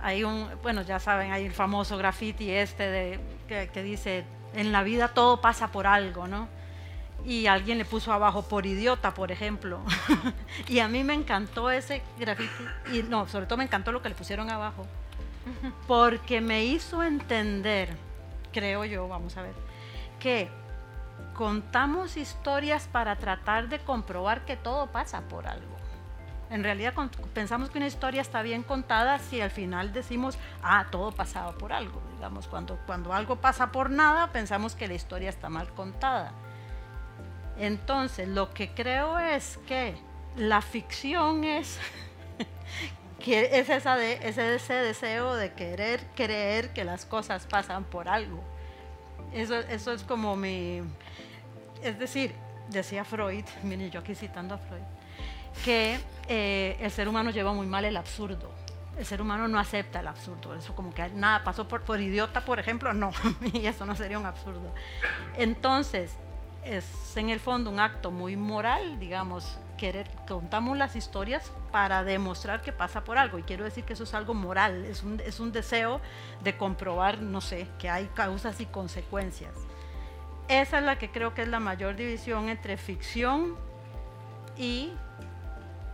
Hay 0.00 0.22
un, 0.22 0.48
bueno, 0.62 0.82
ya 0.82 1.00
saben, 1.00 1.32
hay 1.32 1.46
el 1.46 1.52
famoso 1.52 1.98
graffiti 1.98 2.48
este 2.48 2.84
de, 2.84 3.20
que, 3.48 3.70
que 3.72 3.82
dice, 3.82 4.24
en 4.54 4.70
la 4.70 4.84
vida 4.84 5.08
todo 5.08 5.40
pasa 5.40 5.72
por 5.72 5.88
algo, 5.88 6.28
¿no? 6.28 6.48
y 7.24 7.48
alguien 7.48 7.78
le 7.78 7.84
puso 7.84 8.12
abajo 8.12 8.42
por 8.42 8.64
idiota, 8.64 9.12
por 9.12 9.32
ejemplo. 9.32 9.80
y 10.68 10.78
a 10.78 10.86
mí 10.86 11.02
me 11.02 11.14
encantó 11.14 11.70
ese 11.72 12.02
grafiti, 12.16 12.64
y 12.92 13.02
no, 13.02 13.26
sobre 13.26 13.46
todo 13.46 13.58
me 13.58 13.64
encantó 13.64 13.90
lo 13.90 14.00
que 14.00 14.08
le 14.08 14.14
pusieron 14.14 14.48
abajo, 14.48 14.86
porque 15.88 16.40
me 16.40 16.64
hizo 16.64 17.02
entender, 17.02 17.96
creo 18.52 18.84
yo, 18.84 19.08
vamos 19.08 19.36
a 19.36 19.42
ver, 19.42 19.67
que 20.18 20.48
contamos 21.34 22.16
historias 22.16 22.88
para 22.88 23.16
tratar 23.16 23.68
de 23.68 23.78
comprobar 23.78 24.44
que 24.44 24.56
todo 24.56 24.88
pasa 24.88 25.22
por 25.22 25.46
algo. 25.46 25.76
En 26.50 26.64
realidad 26.64 26.94
pensamos 27.34 27.68
que 27.68 27.78
una 27.78 27.86
historia 27.86 28.22
está 28.22 28.40
bien 28.42 28.62
contada 28.62 29.18
si 29.18 29.40
al 29.40 29.50
final 29.50 29.92
decimos, 29.92 30.38
ah, 30.62 30.86
todo 30.90 31.12
pasaba 31.12 31.52
por 31.52 31.72
algo. 31.72 32.00
Digamos, 32.14 32.46
cuando, 32.46 32.78
cuando 32.86 33.12
algo 33.12 33.36
pasa 33.36 33.70
por 33.70 33.90
nada, 33.90 34.32
pensamos 34.32 34.74
que 34.74 34.88
la 34.88 34.94
historia 34.94 35.28
está 35.28 35.50
mal 35.50 35.68
contada. 35.74 36.32
Entonces, 37.58 38.28
lo 38.28 38.54
que 38.54 38.72
creo 38.72 39.18
es 39.18 39.58
que 39.66 39.96
la 40.36 40.62
ficción 40.62 41.44
es, 41.44 41.78
que 43.18 43.58
es 43.58 43.68
esa 43.68 43.96
de, 43.96 44.20
ese, 44.22 44.72
deseo 44.72 45.34
de 45.34 45.52
querer 45.52 46.00
creer 46.14 46.72
que 46.72 46.84
las 46.84 47.04
cosas 47.04 47.46
pasan 47.46 47.84
por 47.84 48.08
algo. 48.08 48.42
Eso, 49.32 49.54
eso 49.56 49.92
es 49.92 50.02
como 50.02 50.36
mi... 50.36 50.80
Es 51.82 51.98
decir, 51.98 52.34
decía 52.68 53.04
Freud, 53.04 53.44
mire 53.62 53.90
yo 53.90 54.00
aquí 54.00 54.14
citando 54.14 54.54
a 54.54 54.58
Freud, 54.58 54.82
que 55.64 55.98
eh, 56.28 56.76
el 56.80 56.90
ser 56.90 57.08
humano 57.08 57.30
lleva 57.30 57.52
muy 57.52 57.66
mal 57.66 57.84
el 57.84 57.96
absurdo. 57.96 58.50
El 58.98 59.06
ser 59.06 59.22
humano 59.22 59.46
no 59.46 59.60
acepta 59.60 60.00
el 60.00 60.08
absurdo. 60.08 60.54
Eso 60.54 60.74
como 60.74 60.92
que 60.92 61.08
nada 61.10 61.44
pasó 61.44 61.68
por, 61.68 61.82
por 61.82 62.00
idiota, 62.00 62.44
por 62.44 62.58
ejemplo, 62.58 62.92
no. 62.92 63.12
y 63.52 63.66
eso 63.66 63.86
no 63.86 63.94
sería 63.94 64.18
un 64.18 64.26
absurdo. 64.26 64.74
Entonces, 65.36 66.16
es 66.64 67.16
en 67.16 67.30
el 67.30 67.38
fondo 67.38 67.70
un 67.70 67.78
acto 67.78 68.10
muy 68.10 68.36
moral, 68.36 68.98
digamos, 68.98 69.58
querer, 69.78 70.06
contamos 70.28 70.76
las 70.76 70.94
historias 70.94 71.50
para 71.72 72.04
demostrar 72.04 72.60
que 72.60 72.72
pasa 72.72 73.04
por 73.04 73.16
algo. 73.16 73.38
Y 73.38 73.44
quiero 73.44 73.64
decir 73.64 73.84
que 73.84 73.94
eso 73.94 74.04
es 74.04 74.12
algo 74.12 74.34
moral, 74.34 74.84
es 74.84 75.02
un, 75.02 75.18
es 75.20 75.40
un 75.40 75.52
deseo 75.52 76.02
de 76.42 76.58
comprobar, 76.58 77.22
no 77.22 77.40
sé, 77.40 77.66
que 77.78 77.88
hay 77.88 78.04
causas 78.08 78.60
y 78.60 78.66
consecuencias. 78.66 79.54
Esa 80.48 80.78
es 80.78 80.84
la 80.84 80.98
que 80.98 81.10
creo 81.10 81.32
que 81.32 81.42
es 81.42 81.48
la 81.48 81.60
mayor 81.60 81.96
división 81.96 82.50
entre 82.50 82.76
ficción 82.76 83.56
y 84.58 84.92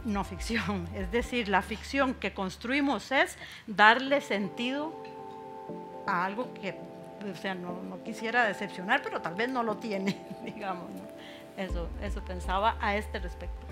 no 0.05 0.25
ficción. 0.25 0.89
Es 0.95 1.13
decir, 1.13 1.49
la 1.49 1.63
ficción 1.63 2.15
que 2.15 2.35
construimos 2.35 3.13
es 3.13 3.39
darle 3.69 4.21
sentido 4.21 4.93
a 6.07 6.25
algo 6.25 6.53
que 6.55 6.77
o 7.33 7.37
sea, 7.37 7.55
no, 7.55 8.03
quisiera 8.05 8.45
decepcionar, 8.45 9.01
pero 9.03 9.21
tal 9.21 9.35
vez 9.35 9.49
no 9.49 9.63
lo 9.63 9.77
tiene, 9.77 10.27
digamos. 10.45 10.91
Eso, 11.57 11.89
eso 12.03 12.25
pensaba 12.25 12.77
a 12.81 12.97
este 12.97 13.19
respecto. 13.21 13.67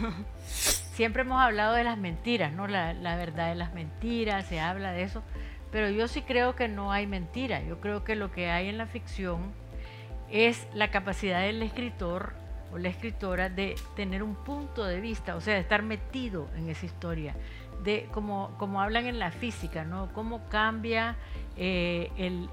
Siempre 0.46 1.22
hemos 1.22 1.40
hablado 1.40 1.74
de 1.74 1.84
las 1.84 1.98
mentiras, 1.98 2.52
¿no? 2.52 2.66
La, 2.66 2.94
la 2.94 3.16
verdad 3.16 3.48
de 3.48 3.54
las 3.54 3.74
mentiras, 3.74 4.46
se 4.46 4.60
habla 4.60 4.92
de 4.92 5.02
eso, 5.02 5.22
pero 5.70 5.90
yo 5.90 6.08
sí 6.08 6.22
creo 6.22 6.56
que 6.56 6.68
no 6.68 6.92
hay 6.92 7.06
mentira. 7.06 7.62
Yo 7.62 7.80
creo 7.80 8.04
que 8.04 8.16
lo 8.16 8.32
que 8.32 8.50
hay 8.50 8.68
en 8.68 8.78
la 8.78 8.86
ficción 8.86 9.52
es 10.30 10.66
la 10.72 10.90
capacidad 10.90 11.42
del 11.42 11.62
escritor 11.62 12.32
o 12.72 12.78
la 12.78 12.88
escritora 12.88 13.48
de 13.48 13.74
tener 13.96 14.22
un 14.22 14.34
punto 14.34 14.84
de 14.84 15.00
vista, 15.00 15.36
o 15.36 15.40
sea, 15.40 15.54
de 15.54 15.60
estar 15.60 15.82
metido 15.82 16.48
en 16.56 16.68
esa 16.68 16.86
historia, 16.86 17.34
de 17.82 18.08
como, 18.12 18.54
como 18.58 18.80
hablan 18.80 19.06
en 19.06 19.18
la 19.18 19.30
física, 19.30 19.84
¿no? 19.84 20.12
Cómo 20.12 20.48
cambia 20.48 21.16
eh, 21.56 22.10
el, 22.16 22.48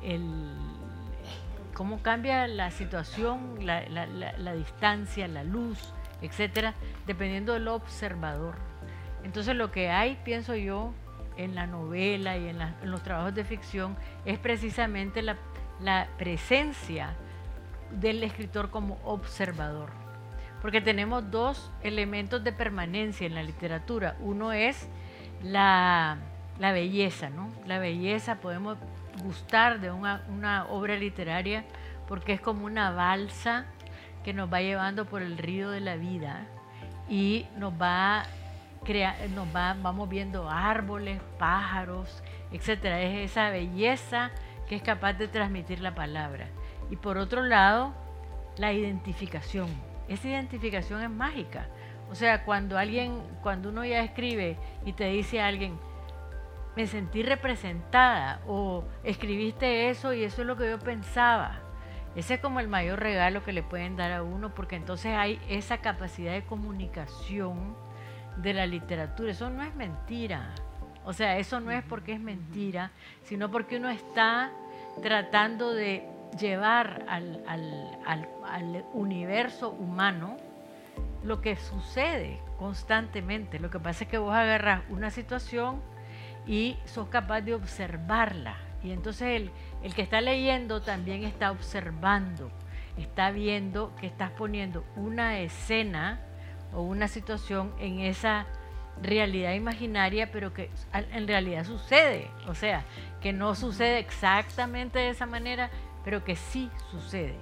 cómo 1.78 2.02
cambia 2.02 2.48
la 2.48 2.72
situación, 2.72 3.60
la, 3.62 4.54
distancia, 4.56 5.28
la 5.28 5.44
luz, 5.44 5.94
etcétera, 6.22 6.74
dependiendo 7.06 7.54
del 7.54 7.68
observador. 7.70 8.56
Entonces, 9.24 9.56
lo 9.56 9.72
que 9.72 9.90
hay, 9.90 10.18
pienso 10.26 10.56
yo, 10.56 10.94
en 11.38 11.54
la 11.54 11.68
novela 11.68 12.36
y 12.36 12.50
en, 12.50 12.60
los 12.84 13.04
trabajos 13.04 13.36
de 13.36 13.46
ficción 13.46 13.96
es 14.26 14.40
precisamente 14.40 15.22
la 15.22 16.08
presencia 16.18 17.16
del 17.92 18.24
escritor 18.24 18.72
como 18.72 18.98
observador 19.04 19.92
porque 20.62 20.82
tenemos 20.82 21.30
dos 21.30 21.72
elementos 21.82 22.44
de 22.44 22.52
permanencia 22.52 23.28
en 23.28 23.36
la 23.36 23.44
literatura. 23.44 24.16
Uno 24.20 24.52
es 24.52 24.88
la, 25.44 26.18
belleza, 26.60 27.30
¿no? 27.30 27.52
La 27.66 27.80
belleza, 27.80 28.36
podemos 28.36 28.78
gustar 29.24 29.80
de 29.80 29.92
una, 29.92 30.66
obra 30.70 30.96
literaria 30.96 31.66
porque 32.08 32.34
es 32.34 32.42
como 32.42 32.66
una 32.66 32.92
balsa 32.92 33.66
que 34.24 34.34
nos 34.34 34.52
va 34.52 34.62
llevando 34.62 35.06
por 35.06 35.22
el 35.22 35.38
río 35.38 35.70
de 35.70 35.80
la 35.80 35.96
vida 35.96 36.46
y 37.10 37.46
nos 37.58 37.74
va 37.74 38.24
nos 39.36 39.54
va, 39.54 39.76
vamos 39.82 40.08
viendo 40.08 40.50
árboles, 40.50 41.20
pájaros, 41.38 42.24
etcétera. 42.54 43.02
Es 43.02 43.32
esa 43.32 43.50
belleza 43.50 44.32
que 44.70 44.76
es 44.76 44.82
capaz 44.82 45.14
de 45.14 45.28
transmitir 45.28 45.82
la 45.82 45.94
palabra. 45.94 46.48
Y 46.90 46.96
por 46.96 47.18
otro 47.18 47.44
lado, 47.44 47.94
la 48.58 48.72
identificación. 48.72 49.68
Esa 50.08 50.30
identificación 50.30 51.02
es 51.02 51.10
mágica. 51.10 51.68
O 52.10 52.16
sea, 52.16 52.46
cuando 52.46 52.78
alguien, 52.78 53.22
cuando 53.42 53.70
uno 53.70 53.84
ya 53.84 54.02
escribe 54.02 54.58
y 54.86 54.94
te 54.94 55.06
dice 55.06 55.42
a 55.42 55.48
alguien, 55.48 55.78
me 56.78 56.86
sentí 56.86 57.24
representada 57.24 58.40
o 58.46 58.84
escribiste 59.04 59.90
eso 59.90 60.14
y 60.14 60.24
eso 60.24 60.42
es 60.42 60.48
lo 60.48 60.56
que 60.56 60.70
yo 60.70 60.78
pensaba. 60.78 61.60
Ese 62.16 62.36
es 62.36 62.40
como 62.40 62.60
el 62.60 62.68
mayor 62.68 63.00
regalo 63.00 63.44
que 63.44 63.52
le 63.52 63.64
pueden 63.64 63.96
dar 63.96 64.12
a 64.12 64.22
uno 64.22 64.54
porque 64.54 64.76
entonces 64.76 65.16
hay 65.18 65.42
esa 65.50 65.80
capacidad 65.80 66.34
de 66.34 66.44
comunicación 66.44 67.76
de 68.38 68.54
la 68.54 68.68
literatura. 68.68 69.32
Eso 69.32 69.50
no 69.50 69.64
es 69.64 69.74
mentira. 69.74 70.54
O 71.04 71.14
sea, 71.14 71.40
eso 71.40 71.60
no 71.60 71.72
es 71.72 71.84
porque 71.84 72.14
es 72.14 72.20
mentira, 72.20 72.92
sino 73.24 73.50
porque 73.50 73.78
uno 73.78 73.90
está 73.90 74.52
tratando 75.02 75.74
de 75.74 76.08
llevar 76.40 77.06
al, 77.08 77.44
al, 78.06 78.86
universo 78.94 79.72
humano 79.72 80.38
lo 81.24 81.42
que 81.42 81.56
sucede 81.56 82.40
constantemente. 82.60 83.58
Lo 83.58 83.72
que 83.72 83.80
pasa 83.80 84.04
es 84.04 84.12
que 84.12 84.20
vos 84.20 84.36
agarras 84.36 84.84
una 84.90 85.10
situación 85.10 85.82
y 86.48 86.78
sos 86.86 87.10
capaz 87.10 87.42
de 87.42 87.54
observarla. 87.54 88.58
Y 88.84 88.92
entonces 88.92 89.42
el, 89.42 89.52
el 89.84 89.94
que 89.94 90.02
está 90.02 90.22
leyendo 90.22 90.82
también 90.82 91.24
está 91.24 91.52
observando, 91.52 92.52
está 92.98 93.32
viendo 93.32 93.96
que 93.96 94.08
estás 94.08 94.32
poniendo 94.32 94.86
una 94.96 95.40
escena 95.40 96.22
o 96.74 96.82
una 96.82 97.08
situación 97.08 97.74
en 97.80 98.00
esa 98.00 98.46
realidad 99.02 99.54
imaginaria, 99.54 100.32
pero 100.32 100.54
que 100.54 100.70
en 100.94 101.28
realidad 101.28 101.66
sucede. 101.66 102.30
O 102.48 102.56
sea, 102.56 102.86
que 103.22 103.34
no 103.34 103.56
sucede 103.56 104.00
exactamente 104.00 105.00
de 105.00 105.10
esa 105.10 105.26
manera, 105.26 105.70
pero 106.04 106.24
que 106.24 106.36
sí 106.36 106.70
sucede. 106.92 107.36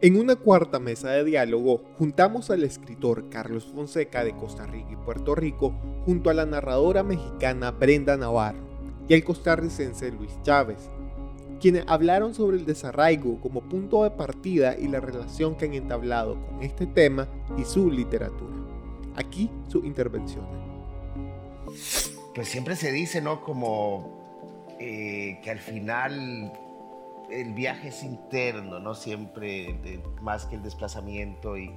En 0.00 0.16
una 0.16 0.36
cuarta 0.36 0.78
mesa 0.78 1.10
de 1.10 1.24
diálogo, 1.24 1.82
juntamos 1.98 2.50
al 2.50 2.62
escritor 2.62 3.28
Carlos 3.30 3.66
Fonseca 3.66 4.22
de 4.22 4.36
Costa 4.36 4.64
Rica 4.64 4.92
y 4.92 4.96
Puerto 4.96 5.34
Rico 5.34 5.74
junto 6.04 6.30
a 6.30 6.34
la 6.34 6.46
narradora 6.46 7.02
mexicana 7.02 7.72
Brenda 7.72 8.16
Navarro 8.16 8.60
y 9.08 9.14
al 9.14 9.24
costarricense 9.24 10.12
Luis 10.12 10.40
Chávez, 10.42 10.88
quienes 11.60 11.82
hablaron 11.88 12.32
sobre 12.32 12.58
el 12.58 12.64
desarraigo 12.64 13.40
como 13.40 13.62
punto 13.62 14.04
de 14.04 14.12
partida 14.12 14.76
y 14.78 14.86
la 14.86 15.00
relación 15.00 15.56
que 15.56 15.64
han 15.64 15.74
entablado 15.74 16.38
con 16.46 16.62
este 16.62 16.86
tema 16.86 17.26
y 17.56 17.64
su 17.64 17.90
literatura. 17.90 18.54
Aquí 19.16 19.50
su 19.66 19.84
intervención. 19.84 20.46
Pues 22.34 22.48
siempre 22.48 22.76
se 22.76 22.92
dice, 22.92 23.20
¿no? 23.20 23.42
Como 23.42 24.76
eh, 24.78 25.40
que 25.42 25.50
al 25.50 25.58
final 25.58 26.52
el 27.30 27.54
viaje 27.54 27.88
es 27.88 28.02
interno, 28.02 28.78
¿no? 28.80 28.94
Siempre 28.94 30.02
más 30.22 30.46
que 30.46 30.56
el 30.56 30.62
desplazamiento. 30.62 31.56
Y, 31.56 31.70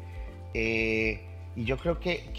eh, 0.53 1.21
y 1.55 1.65
yo 1.65 1.77
creo 1.77 1.99
que, 1.99 2.31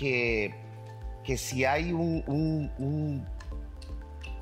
que, 1.25 1.37
si 1.37 1.65
hay 1.65 1.93
un, 1.93 3.27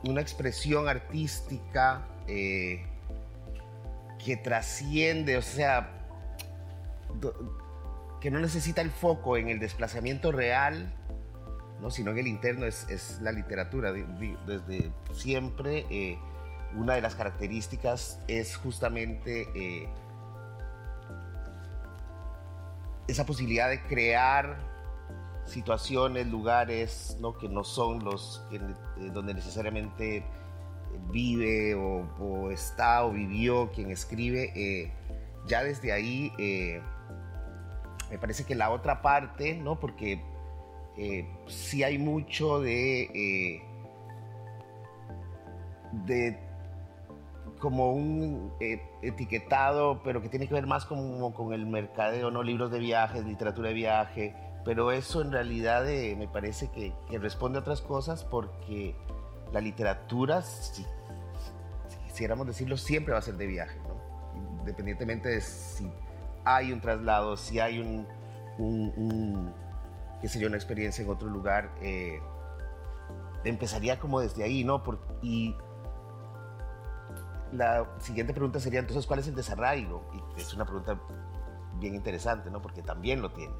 una 0.04 0.20
expresión 0.20 0.88
artística 0.88 2.06
eh, 2.26 2.84
que 4.24 4.36
trasciende, 4.36 5.36
o 5.36 5.42
sea, 5.42 5.90
que 8.20 8.30
no 8.30 8.38
necesita 8.38 8.82
el 8.82 8.90
foco 8.90 9.36
en 9.36 9.48
el 9.48 9.58
desplazamiento 9.58 10.30
real, 10.30 10.92
¿no? 11.80 11.90
sino 11.90 12.10
en 12.10 12.18
el 12.18 12.26
interno, 12.26 12.66
es, 12.66 13.18
la 13.20 13.32
literatura. 13.32 13.92
Desde 13.92 14.92
siempre, 15.12 15.86
eh, 15.90 16.18
una 16.76 16.94
de 16.94 17.00
las 17.00 17.14
características 17.14 18.20
es 18.28 18.56
justamente 18.56 19.48
eh, 19.54 19.88
esa 23.08 23.26
posibilidad 23.26 23.68
de 23.68 23.82
crear 23.82 24.56
situaciones, 25.46 26.28
lugares 26.28 27.16
¿no? 27.20 27.36
que 27.36 27.48
no 27.48 27.64
son 27.64 28.04
los 28.04 28.42
eh, 28.52 28.60
donde 29.12 29.34
necesariamente 29.34 30.24
vive 31.10 31.74
o, 31.74 32.50
está 32.50 33.04
o 33.04 33.10
vivió 33.12 33.70
quien 33.72 33.90
escribe, 33.90 34.52
eh, 34.54 34.92
ya 35.46 35.62
desde 35.62 35.92
ahí 35.92 36.32
me 38.10 38.18
parece 38.18 38.44
que 38.44 38.54
la 38.54 38.70
otra 38.70 39.02
parte, 39.02 39.54
¿no? 39.54 39.78
Porque 39.78 40.22
sí 41.46 41.82
hay 41.84 41.96
mucho 41.96 42.60
de 42.60 43.62
como 47.60 47.92
un 47.92 48.52
etiquetado, 49.02 50.02
pero 50.02 50.20
que 50.20 50.28
tiene 50.28 50.48
que 50.48 50.54
ver 50.54 50.66
más 50.66 50.84
como 50.84 51.32
con 51.32 51.52
el 51.52 51.66
mercadeo, 51.66 52.30
¿no? 52.30 52.42
Libros 52.42 52.70
de 52.70 52.80
viajes, 52.80 53.24
literatura 53.24 53.68
de 53.68 53.74
viaje, 53.74 54.34
pero 54.64 54.90
eso 54.90 55.22
en 55.22 55.30
realidad 55.30 55.84
me 55.84 56.26
parece 56.26 56.68
que, 56.70 56.92
que 57.08 57.18
responde 57.18 57.58
a 57.58 57.60
otras 57.60 57.80
cosas 57.80 58.24
porque 58.24 58.96
la 59.52 59.60
literatura, 59.60 60.42
si, 60.42 60.84
quisiéramos 62.06 62.46
decirlo, 62.46 62.76
siempre 62.76 63.12
va 63.12 63.18
a 63.18 63.22
ser 63.22 63.36
de 63.36 63.46
viaje, 63.46 63.78
independientemente 64.60 65.28
de 65.28 65.40
si 65.40 65.90
hay 66.44 66.72
un 66.72 66.80
traslado, 66.80 67.36
si 67.36 67.60
hay 67.60 67.78
un, 67.78 68.06
un, 68.58 69.52
qué 70.20 70.28
sé 70.28 70.40
yo, 70.40 70.48
una 70.48 70.56
experiencia 70.56 71.04
en 71.04 71.10
otro 71.10 71.28
lugar, 71.28 71.70
eh, 71.82 72.20
empezaría 73.44 73.98
como 73.98 74.20
desde 74.20 74.42
ahí, 74.42 74.64
¿no? 74.64 74.82
y 75.22 75.54
la 77.52 77.86
siguiente 77.98 78.32
pregunta 78.32 78.60
sería 78.60 78.80
entonces, 78.80 79.06
¿cuál 79.06 79.20
es 79.20 79.28
el 79.28 79.34
desarraigo? 79.34 80.04
Y 80.36 80.40
es 80.40 80.54
una 80.54 80.64
pregunta 80.64 80.98
bien 81.78 81.94
interesante, 81.94 82.50
¿no? 82.50 82.60
Porque 82.62 82.82
también 82.82 83.22
lo 83.22 83.32
tiene. 83.32 83.54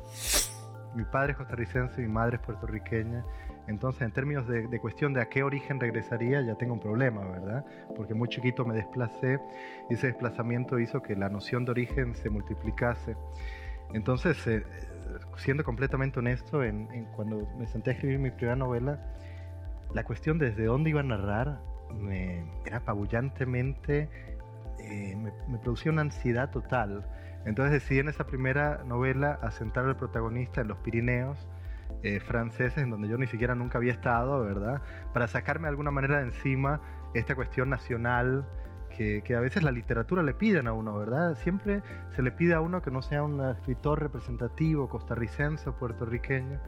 Mi 0.95 1.05
padre 1.05 1.33
es 1.33 1.39
costarricense, 1.39 2.01
mi 2.01 2.09
madre 2.09 2.37
es 2.37 2.43
puertorriqueña. 2.43 3.25
Entonces, 3.67 4.03
en 4.03 4.13
términos 4.13 4.49
de, 4.49 4.81
cuestión 4.81 5.13
de 5.13 5.21
a 5.21 5.29
qué 5.29 5.43
origen 5.43 5.79
regresaría, 5.79 6.43
ya 6.43 6.57
tengo 6.57 6.75
un 6.75 6.81
problema, 6.81 7.21
¿verdad? 7.23 7.65
Porque 7.95 8.15
muy 8.15 8.29
chiquito 8.29 8.65
me 8.65 8.75
desplacé 8.75 9.39
y 9.89 9.95
ese 9.95 10.09
desplazamiento 10.09 10.79
hizo 10.81 11.03
que 11.03 11.15
la 11.15 11.29
noción 11.29 11.65
de 11.65 11.71
origen 11.71 12.17
se 12.17 12.31
multiplicase. 12.31 13.17
Entonces, 13.93 14.45
eh, 14.47 14.65
siendo 15.37 15.63
completamente 15.63 16.19
honesto, 16.19 16.65
en, 16.65 16.87
cuando 17.17 17.49
me 17.59 17.67
senté 17.67 17.91
a 17.91 17.93
escribir 17.95 18.19
mi 18.19 18.31
primera 18.31 18.57
novela, 18.57 18.99
la 19.95 20.05
cuestión 20.05 20.39
desde 20.39 20.65
dónde 20.65 20.91
iba 20.91 21.01
a 21.01 21.05
narrar 21.05 21.61
me, 21.99 22.45
era 22.65 22.79
apabullantemente, 22.79 24.09
eh, 24.79 25.17
me, 25.17 25.59
producía 25.59 25.93
una 25.93 26.03
ansiedad 26.03 26.51
total. 26.51 27.07
Entonces 27.45 27.73
decidí 27.73 28.01
en 28.01 28.09
esa 28.09 28.27
primera 28.27 28.83
novela 28.85 29.39
asentar 29.43 29.87
al 29.87 29.97
protagonista 29.97 30.61
en 30.61 30.69
los 30.69 30.79
Pirineos, 30.79 31.49
eh, 32.03 32.21
franceses 32.21 32.79
en 32.79 32.91
donde 32.91 33.09
yo 33.09 33.19
ni 33.19 33.27
siquiera 33.27 33.55
nunca 33.55 33.79
había 33.79 33.93
estado, 33.93 34.43
¿verdad? 34.43 34.83
Para 35.13 35.27
sacarme 35.29 35.65
de 35.65 35.71
alguna 35.71 35.91
manera 35.91 36.19
de 36.19 36.25
encima 36.25 36.81
esta 37.15 37.35
cuestión 37.35 37.71
nacional 37.71 38.47
que, 38.97 39.23
que, 39.23 39.35
a 39.35 39.41
veces 39.41 39.63
la 39.63 39.71
literatura 39.71 40.23
le 40.23 40.35
piden 40.35 40.67
a 40.67 40.73
uno, 40.73 40.97
¿verdad? 40.99 41.35
Siempre 41.37 41.83
se 42.15 42.23
le 42.23 42.33
pide 42.33 42.55
a 42.55 42.61
uno 42.61 42.83
que 42.83 42.91
no 42.91 43.03
sea 43.03 43.23
un 43.23 43.41
escritor 43.49 44.01
representativo 44.01 44.89
costarricense 44.89 45.69
o 45.69 45.75
puertorriqueño. 45.75 46.61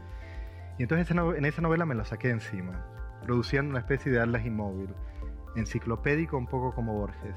Y 0.78 0.82
entonces 0.82 1.10
en 1.10 1.44
esa 1.44 1.62
novela 1.62 1.84
me 1.84 1.94
la 1.94 2.04
saqué 2.04 2.30
encima, 2.30 2.84
produciendo 3.22 3.70
una 3.70 3.80
especie 3.80 4.10
de 4.10 4.20
Atlas 4.20 4.44
inmóvil, 4.44 4.94
enciclopédico 5.56 6.36
un 6.36 6.46
poco 6.46 6.74
como 6.74 6.94
Borges. 6.94 7.36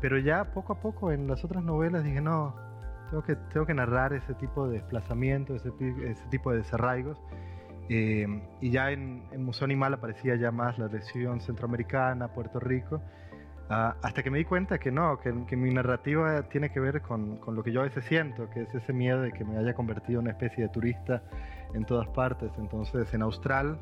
Pero 0.00 0.18
ya 0.18 0.52
poco 0.52 0.72
a 0.72 0.80
poco 0.80 1.12
en 1.12 1.28
las 1.28 1.44
otras 1.44 1.62
novelas 1.62 2.02
dije, 2.02 2.20
no, 2.20 2.54
tengo 3.10 3.22
que, 3.22 3.36
tengo 3.36 3.66
que 3.66 3.74
narrar 3.74 4.12
ese 4.14 4.34
tipo 4.34 4.66
de 4.66 4.78
desplazamiento, 4.78 5.54
ese, 5.54 5.70
tipo 6.30 6.50
de 6.50 6.58
desarraigos. 6.58 7.18
Eh, 7.88 8.26
y 8.60 8.70
ya 8.70 8.90
en, 8.90 9.24
en, 9.32 9.44
Museo 9.44 9.66
Animal 9.66 9.94
aparecía 9.94 10.34
ya 10.36 10.50
más 10.50 10.78
la 10.78 10.88
región 10.88 11.40
centroamericana, 11.40 12.28
Puerto 12.28 12.58
Rico, 12.58 13.02
ah, 13.68 13.96
hasta 14.02 14.22
que 14.22 14.30
me 14.30 14.38
di 14.38 14.44
cuenta 14.44 14.78
que 14.78 14.90
no, 14.90 15.18
que, 15.20 15.34
que, 15.46 15.56
mi 15.56 15.72
narrativa 15.74 16.42
tiene 16.48 16.70
que 16.70 16.80
ver 16.80 17.02
con, 17.02 17.36
con, 17.36 17.54
lo 17.54 17.62
que 17.62 17.70
yo 17.70 17.80
a 17.80 17.84
veces 17.84 18.04
siento, 18.04 18.48
que 18.48 18.62
es 18.62 18.74
ese 18.74 18.92
miedo 18.92 19.20
de 19.20 19.32
que 19.32 19.44
me 19.44 19.58
haya 19.58 19.74
convertido 19.74 20.20
en 20.20 20.26
una 20.26 20.30
especie 20.30 20.64
de 20.64 20.70
turista 20.70 21.22
en 21.74 21.84
todas 21.84 22.08
partes. 22.08 22.50
Entonces, 22.56 23.12
en 23.12 23.22
Austral, 23.22 23.78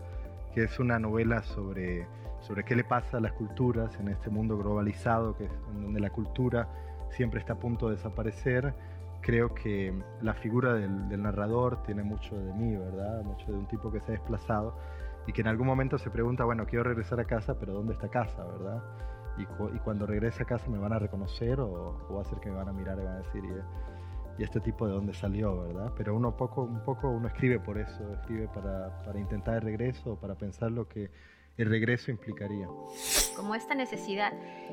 que 0.55 0.64
es 0.64 0.81
una 0.81 0.99
novela 0.99 1.43
sobre, 1.43 2.07
sobre 2.40 2.64
qué 2.64 2.74
le 2.74 2.85
pasa 2.85 3.18
a 3.18 3.20
las 3.20 3.33
culturas 3.33 3.98
en 4.00 4.09
este 4.09 4.31
mundo 4.31 4.57
globalizado, 4.59 5.37
que 5.37 5.44
en 5.44 5.83
donde 5.83 6.00
la 6.00 6.11
cultura 6.11 6.68
siempre 7.11 7.40
está 7.40 7.55
a 7.55 7.59
punto 7.59 7.88
de 7.88 7.96
desaparecer, 7.96 8.74
creo 9.20 9.55
que 9.55 9.94
la 10.22 10.35
figura 10.35 10.74
del, 10.74 11.22
narrador 11.22 11.83
tiene 11.83 12.03
mucho 12.03 12.37
de 12.37 12.53
mí, 12.55 12.76
¿verdad? 12.76 13.22
Mucho 13.22 13.46
de 13.53 13.59
un 13.59 13.66
tipo 13.66 13.90
que 13.92 14.00
se 14.00 14.12
ha 14.12 14.12
desplazado 14.12 14.74
y 15.26 15.33
que 15.33 15.42
en 15.42 15.48
algún 15.48 15.66
momento 15.66 15.98
se 15.98 16.11
pregunta, 16.11 16.44
bueno, 16.44 16.66
quiero 16.66 16.85
regresar 16.85 17.20
a 17.20 17.24
casa, 17.24 17.59
pero 17.59 17.74
¿dónde 17.74 17.92
está 17.92 18.09
casa, 18.09 18.44
verdad? 18.44 18.83
Y, 19.37 19.44
cuando 19.79 20.07
regrese 20.07 20.42
a 20.42 20.46
casa 20.46 20.68
me 20.68 20.79
van 20.79 20.92
a 20.92 20.98
reconocer 20.98 21.61
o, 21.61 21.96
va 22.14 22.22
a 22.22 22.24
ser 22.24 22.40
que 22.40 22.50
me 22.50 22.57
van 22.57 22.68
a 22.68 22.72
mirar 22.72 22.98
y 22.98 23.05
van 23.05 23.14
a 23.14 23.18
decir, 23.18 23.44
¿y, 24.38 24.42
este 24.42 24.61
tipo 24.61 24.87
de 24.87 24.94
dónde 24.94 25.12
salió, 25.12 25.61
verdad? 25.61 25.92
Pero 25.96 26.16
uno 26.16 26.37
poco, 26.37 26.62
un 26.62 26.83
poco 26.83 27.11
uno 27.11 27.29
escribe 27.29 27.61
por 27.61 27.79
eso, 27.79 28.14
escribe 28.14 28.48
para, 28.48 29.03
para 29.05 29.20
intentar 29.20 29.57
el 29.57 29.62
regreso, 29.62 30.16
para 30.16 30.35
pensar 30.35 30.70
lo 30.72 30.88
que 30.88 31.11
el 31.57 31.69
regreso 31.69 32.11
implicaría. 32.11 32.67
Como 33.37 33.55
esta 33.55 33.75
necesidad 33.75 34.33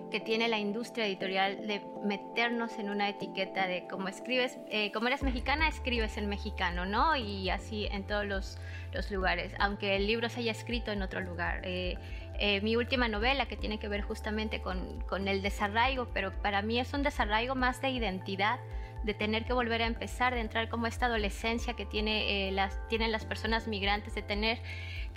que 0.10 0.20
tiene 0.20 0.48
la 0.48 0.58
industria 0.58 1.06
editorial 1.06 1.68
de 1.68 1.82
meternos 2.04 2.80
en 2.80 2.90
una 2.90 3.10
etiqueta 3.10 3.68
de 3.68 3.88
como 3.88 4.08
escribes, 4.08 4.58
eh, 4.70 4.92
como 4.92 5.08
eres 5.08 5.24
mexicana, 5.24 5.68
escribes 5.68 6.18
en 6.18 6.28
mexicano, 6.28 6.86
¿no? 6.86 7.16
Y 7.16 7.50
así 7.50 7.88
en 7.92 8.06
todos 8.06 8.26
los, 8.26 8.58
los 8.94 9.12
lugares, 9.12 9.54
aunque 9.60 9.96
el 9.96 10.08
libro 10.08 10.30
se 10.30 10.40
haya 10.40 10.52
escrito 10.52 10.92
en 10.92 11.02
otro 11.02 11.20
lugar. 11.20 11.62
Eh, 11.64 11.98
eh, 12.40 12.62
mi 12.62 12.76
última 12.76 13.08
novela 13.08 13.48
que 13.48 13.58
tiene 13.58 13.80
que 13.80 13.88
ver 13.88 14.02
justamente 14.02 14.62
con, 14.62 15.02
con 15.02 15.28
el 15.28 15.42
desarraigo, 15.42 16.08
pero 16.14 16.32
para 16.42 16.62
mí 16.62 16.80
es 16.80 16.94
un 16.94 17.04
desarraigo 17.04 17.56
más 17.56 17.82
de 17.82 17.90
identidad 17.90 18.60
de 19.04 19.14
tener 19.14 19.46
que 19.46 19.54
volver 19.54 19.82
a 19.82 19.88
empezar, 19.88 20.34
de 20.34 20.42
entrar 20.42 20.70
como 20.70 20.88
esta 20.88 21.06
adolescencia 21.06 21.74
que 21.76 21.86
tiene, 21.86 22.52
las, 22.52 22.86
tienen 22.90 23.12
las 23.12 23.26
personas 23.26 23.68
migrantes, 23.68 24.16
de 24.16 24.22
tener 24.22 24.60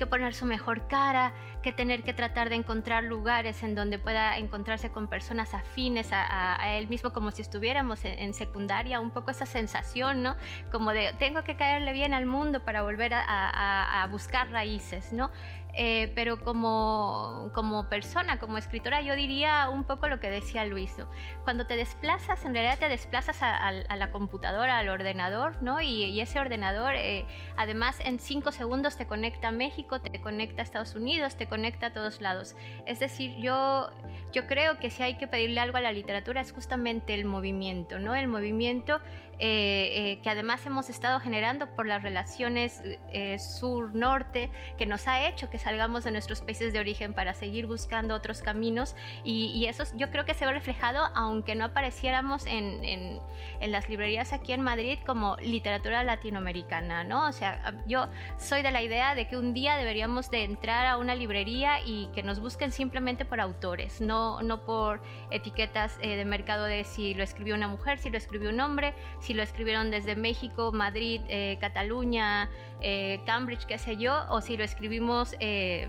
que 0.01 0.07
poner 0.07 0.33
su 0.33 0.47
mejor 0.47 0.89
cara, 0.89 1.35
que 1.63 1.73
tener 1.73 2.03
que 2.03 2.15
tratar 2.15 2.49
de 2.49 2.55
encontrar 2.55 3.05
lugares 3.05 3.63
en 3.63 3.75
donde 3.75 3.99
pueda 3.99 4.39
encontrarse 4.39 4.91
con 4.91 5.09
personas 5.09 5.53
afines 5.53 6.09
a, 6.11 6.75
él 6.79 6.89
mismo, 6.89 7.13
como 7.13 7.31
si 7.33 7.43
estuviéramos 7.43 8.07
en, 8.07 8.33
secundaria, 8.33 8.99
un 8.99 9.11
poco 9.11 9.31
esa 9.31 9.45
sensación, 9.45 10.23
¿no? 10.23 10.37
Como 10.73 10.93
de 10.93 11.13
tengo 11.19 11.45
que 11.45 11.55
caerle 11.57 11.93
bien 11.93 12.15
al 12.15 12.25
mundo 12.25 12.65
para 12.65 12.81
volver 12.81 13.13
a, 13.13 14.03
a 14.03 14.07
buscar 14.07 14.51
raíces, 14.51 15.13
¿no? 15.13 15.31
Eh, 15.75 16.11
pero 16.15 16.41
como, 16.41 17.51
como 17.55 17.89
persona, 17.89 18.39
como 18.39 18.59
escritora, 18.59 19.03
yo 19.03 19.15
diría 19.15 19.69
un 19.69 19.85
poco 19.85 20.09
lo 20.09 20.21
que 20.21 20.31
decía 20.31 20.65
Luis. 20.65 20.97
Cuando 21.45 21.67
te 21.67 21.77
desplazas, 21.77 22.45
en 22.45 22.55
realidad 22.55 22.79
te 22.79 22.89
desplazas 22.89 23.43
a, 23.43 23.71
la 23.73 24.11
computadora, 24.11 24.79
al 24.79 24.89
ordenador, 24.89 25.63
¿no? 25.63 25.81
Y, 25.81 26.21
ese 26.21 26.39
ordenador, 26.39 26.95
eh, 26.97 27.25
además, 27.57 27.99
en 28.05 28.19
cinco 28.19 28.53
segundos 28.53 28.97
te 28.97 29.07
conecta 29.07 29.49
a 29.49 29.53
México, 29.53 30.01
te 30.01 30.21
conecta 30.21 30.63
a 30.63 30.65
Estados 30.65 30.95
Unidos, 30.95 31.37
te 31.37 31.47
conecta 31.47 31.87
a 31.87 31.93
todos 31.93 32.21
lados. 32.21 32.57
Es 32.87 32.99
decir, 32.99 33.37
yo, 33.39 33.91
yo 34.33 34.47
creo 34.47 34.79
que 34.79 34.91
si 34.91 35.03
hay 35.03 35.15
que 35.17 35.27
pedirle 35.27 35.61
algo 35.61 35.79
a 35.79 35.81
la 35.81 35.93
literatura 35.93 36.41
es 36.41 36.53
justamente 36.53 37.15
el 37.15 37.25
movimiento, 37.25 37.99
¿no? 37.99 38.15
El 38.15 38.29
movimiento 38.29 39.01
eh, 39.43 39.91
eh, 39.95 40.21
que 40.23 40.29
además 40.29 40.67
hemos 40.67 40.91
estado 40.91 41.19
generando 41.19 41.75
por 41.75 41.87
las 41.87 42.03
relaciones 42.03 42.83
eh, 43.11 43.39
sur-norte, 43.39 44.51
que 44.77 44.85
nos 44.85 45.09
ha 45.09 45.27
hecho 45.27 45.49
que 45.49 45.59
salgamos 45.63 46.05
de 46.05 46.11
nuestros 46.11 46.41
países 46.43 46.73
de 46.73 46.79
origen 46.79 47.15
para 47.15 47.35
seguir 47.35 47.67
buscando 47.67 48.15
otros 48.15 48.43
caminos. 48.43 48.95
Y, 49.25 49.67
eso 49.71 49.85
yo 49.95 50.11
creo 50.11 50.25
que 50.25 50.35
se 50.35 50.45
ve 50.45 50.53
reflejado, 50.53 51.09
aunque 51.15 51.55
no 51.55 51.67
apareciéramos 51.67 52.45
en, 52.47 52.85
en, 52.85 53.21
las 53.73 53.89
librerías 53.89 54.33
aquí 54.33 54.53
en 54.53 54.63
Madrid 54.63 54.99
como 55.07 55.37
literatura 55.37 56.03
latinoamericana, 56.03 57.05
¿no? 57.05 57.29
O 57.29 57.33
sea, 57.33 57.75
yo 57.87 58.09
soy 58.39 58.63
de 58.63 58.71
la 58.73 58.83
idea 58.83 59.15
de 59.15 59.29
que 59.29 59.37
un 59.37 59.55
día 59.55 59.77
deberíamos 59.77 60.31
de 60.31 60.45
entrar 60.45 60.87
a 60.87 60.97
una 60.97 61.15
librería 61.15 61.81
y 61.85 62.09
que 62.15 62.23
nos 62.23 62.41
busquen 62.41 62.73
simplemente 62.73 63.25
por 63.25 63.41
autores, 63.41 64.01
no, 64.01 64.43
no 64.43 64.65
por 64.65 65.01
etiquetas 65.31 65.99
de 66.01 66.25
mercado 66.25 66.65
de 66.65 66.85
si 66.85 67.15
lo 67.15 67.23
escribió 67.23 67.55
una 67.55 67.69
mujer, 67.69 67.99
si 67.99 68.11
lo 68.11 68.19
escribió 68.19 68.51
un 68.51 68.61
hombre, 68.61 68.95
si 69.21 69.31
si 69.31 69.35
lo 69.35 69.45
escribieron 69.45 69.93
desde 69.93 70.17
México, 70.17 70.73
Madrid, 70.73 71.21
eh, 71.29 71.57
Cataluña, 71.61 72.51
eh, 72.83 73.21
Cambridge, 73.27 73.67
qué 73.67 73.79
sé 73.79 73.97
yo, 73.97 74.15
o 74.31 74.41
si 74.41 74.57
lo 74.57 74.65
escribimos 74.65 75.35
eh, 75.41 75.89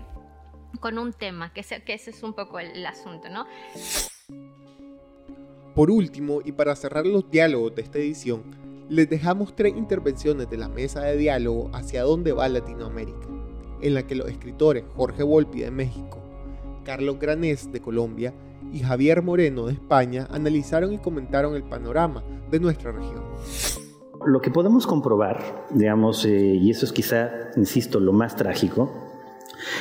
con 0.80 0.98
un 0.98 1.12
tema, 1.12 1.52
que, 1.52 1.62
que 1.62 1.94
ese 1.94 2.10
es 2.10 2.22
un 2.22 2.34
poco 2.34 2.58
el, 2.58 2.84
asunto, 2.86 3.28
¿no? 3.28 3.46
Por 5.74 5.90
último, 5.90 6.40
y 6.44 6.52
para 6.52 6.76
cerrar 6.76 7.06
los 7.06 7.30
diálogos 7.30 7.74
de 7.74 7.82
esta 7.82 7.98
edición, 7.98 8.42
les 8.88 9.08
dejamos 9.08 9.56
tres 9.56 9.74
intervenciones 9.76 10.50
de 10.50 10.58
la 10.58 10.68
mesa 10.68 11.02
de 11.02 11.16
diálogo 11.16 11.70
hacia 11.72 12.02
dónde 12.02 12.32
va 12.32 12.48
Latinoamérica, 12.48 13.26
en 13.80 13.94
la 13.94 14.06
que 14.06 14.14
los 14.14 14.28
escritores 14.28 14.84
Jorge 14.94 15.22
Volpi 15.22 15.60
de 15.60 15.70
México, 15.70 16.18
Carlos 16.84 17.18
Granés 17.18 17.72
de 17.72 17.80
Colombia 17.80 18.34
y 18.72 18.80
Javier 18.80 19.22
Moreno 19.22 19.66
de 19.66 19.74
España 19.74 20.26
analizaron 20.30 20.92
y 20.92 20.98
comentaron 20.98 21.54
el 21.54 21.62
panorama 21.62 22.22
de 22.50 22.60
nuestra 22.60 22.92
región. 22.92 23.24
Lo 24.26 24.40
que 24.40 24.50
podemos 24.50 24.86
comprobar, 24.86 25.66
digamos, 25.70 26.24
eh, 26.24 26.54
y 26.54 26.70
eso 26.70 26.86
es 26.86 26.92
quizá, 26.92 27.50
insisto, 27.56 28.00
lo 28.00 28.12
más 28.12 28.36
trágico, 28.36 28.90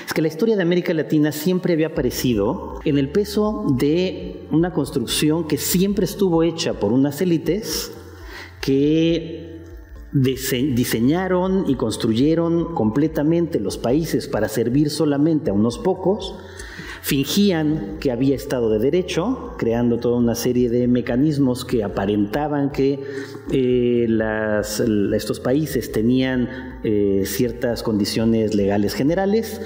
es 0.05 0.13
que 0.13 0.21
la 0.21 0.27
historia 0.27 0.55
de 0.55 0.61
América 0.61 0.93
Latina 0.93 1.31
siempre 1.31 1.73
había 1.73 1.87
aparecido 1.87 2.79
en 2.85 2.97
el 2.97 3.09
peso 3.09 3.65
de 3.77 4.47
una 4.51 4.73
construcción 4.73 5.47
que 5.47 5.57
siempre 5.57 6.05
estuvo 6.05 6.43
hecha 6.43 6.73
por 6.73 6.93
unas 6.93 7.21
élites 7.21 7.91
que 8.61 9.61
diseñaron 10.13 11.65
y 11.67 11.75
construyeron 11.75 12.75
completamente 12.75 13.59
los 13.59 13.77
países 13.77 14.27
para 14.27 14.49
servir 14.49 14.89
solamente 14.89 15.49
a 15.49 15.53
unos 15.53 15.79
pocos, 15.79 16.35
Fingían 17.01 17.97
que 17.99 18.11
había 18.11 18.35
Estado 18.35 18.69
de 18.69 18.79
Derecho, 18.79 19.55
creando 19.57 19.97
toda 19.97 20.17
una 20.17 20.35
serie 20.35 20.69
de 20.69 20.87
mecanismos 20.87 21.65
que 21.65 21.83
aparentaban 21.83 22.71
que 22.71 23.03
eh, 23.51 24.07
estos 25.15 25.39
países 25.39 25.91
tenían 25.91 26.79
eh, 26.83 27.23
ciertas 27.25 27.81
condiciones 27.83 28.53
legales 28.53 28.93
generales, 28.93 29.61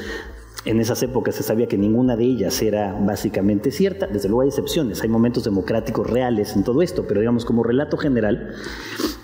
en 0.66 0.80
esas 0.80 1.04
épocas 1.04 1.36
se 1.36 1.44
sabía 1.44 1.68
que 1.68 1.78
ninguna 1.78 2.16
de 2.16 2.24
ellas 2.24 2.60
era 2.64 2.92
básicamente 2.94 3.70
cierta. 3.70 4.08
Desde 4.08 4.30
luego 4.30 4.42
hay 4.42 4.48
excepciones, 4.48 5.02
hay 5.04 5.10
momentos 5.10 5.44
democráticos 5.44 6.10
reales 6.10 6.56
en 6.56 6.64
todo 6.64 6.82
esto, 6.82 7.06
pero 7.08 7.20
digamos 7.20 7.46
como 7.46 7.62
relato 7.62 7.98
general. 7.98 8.56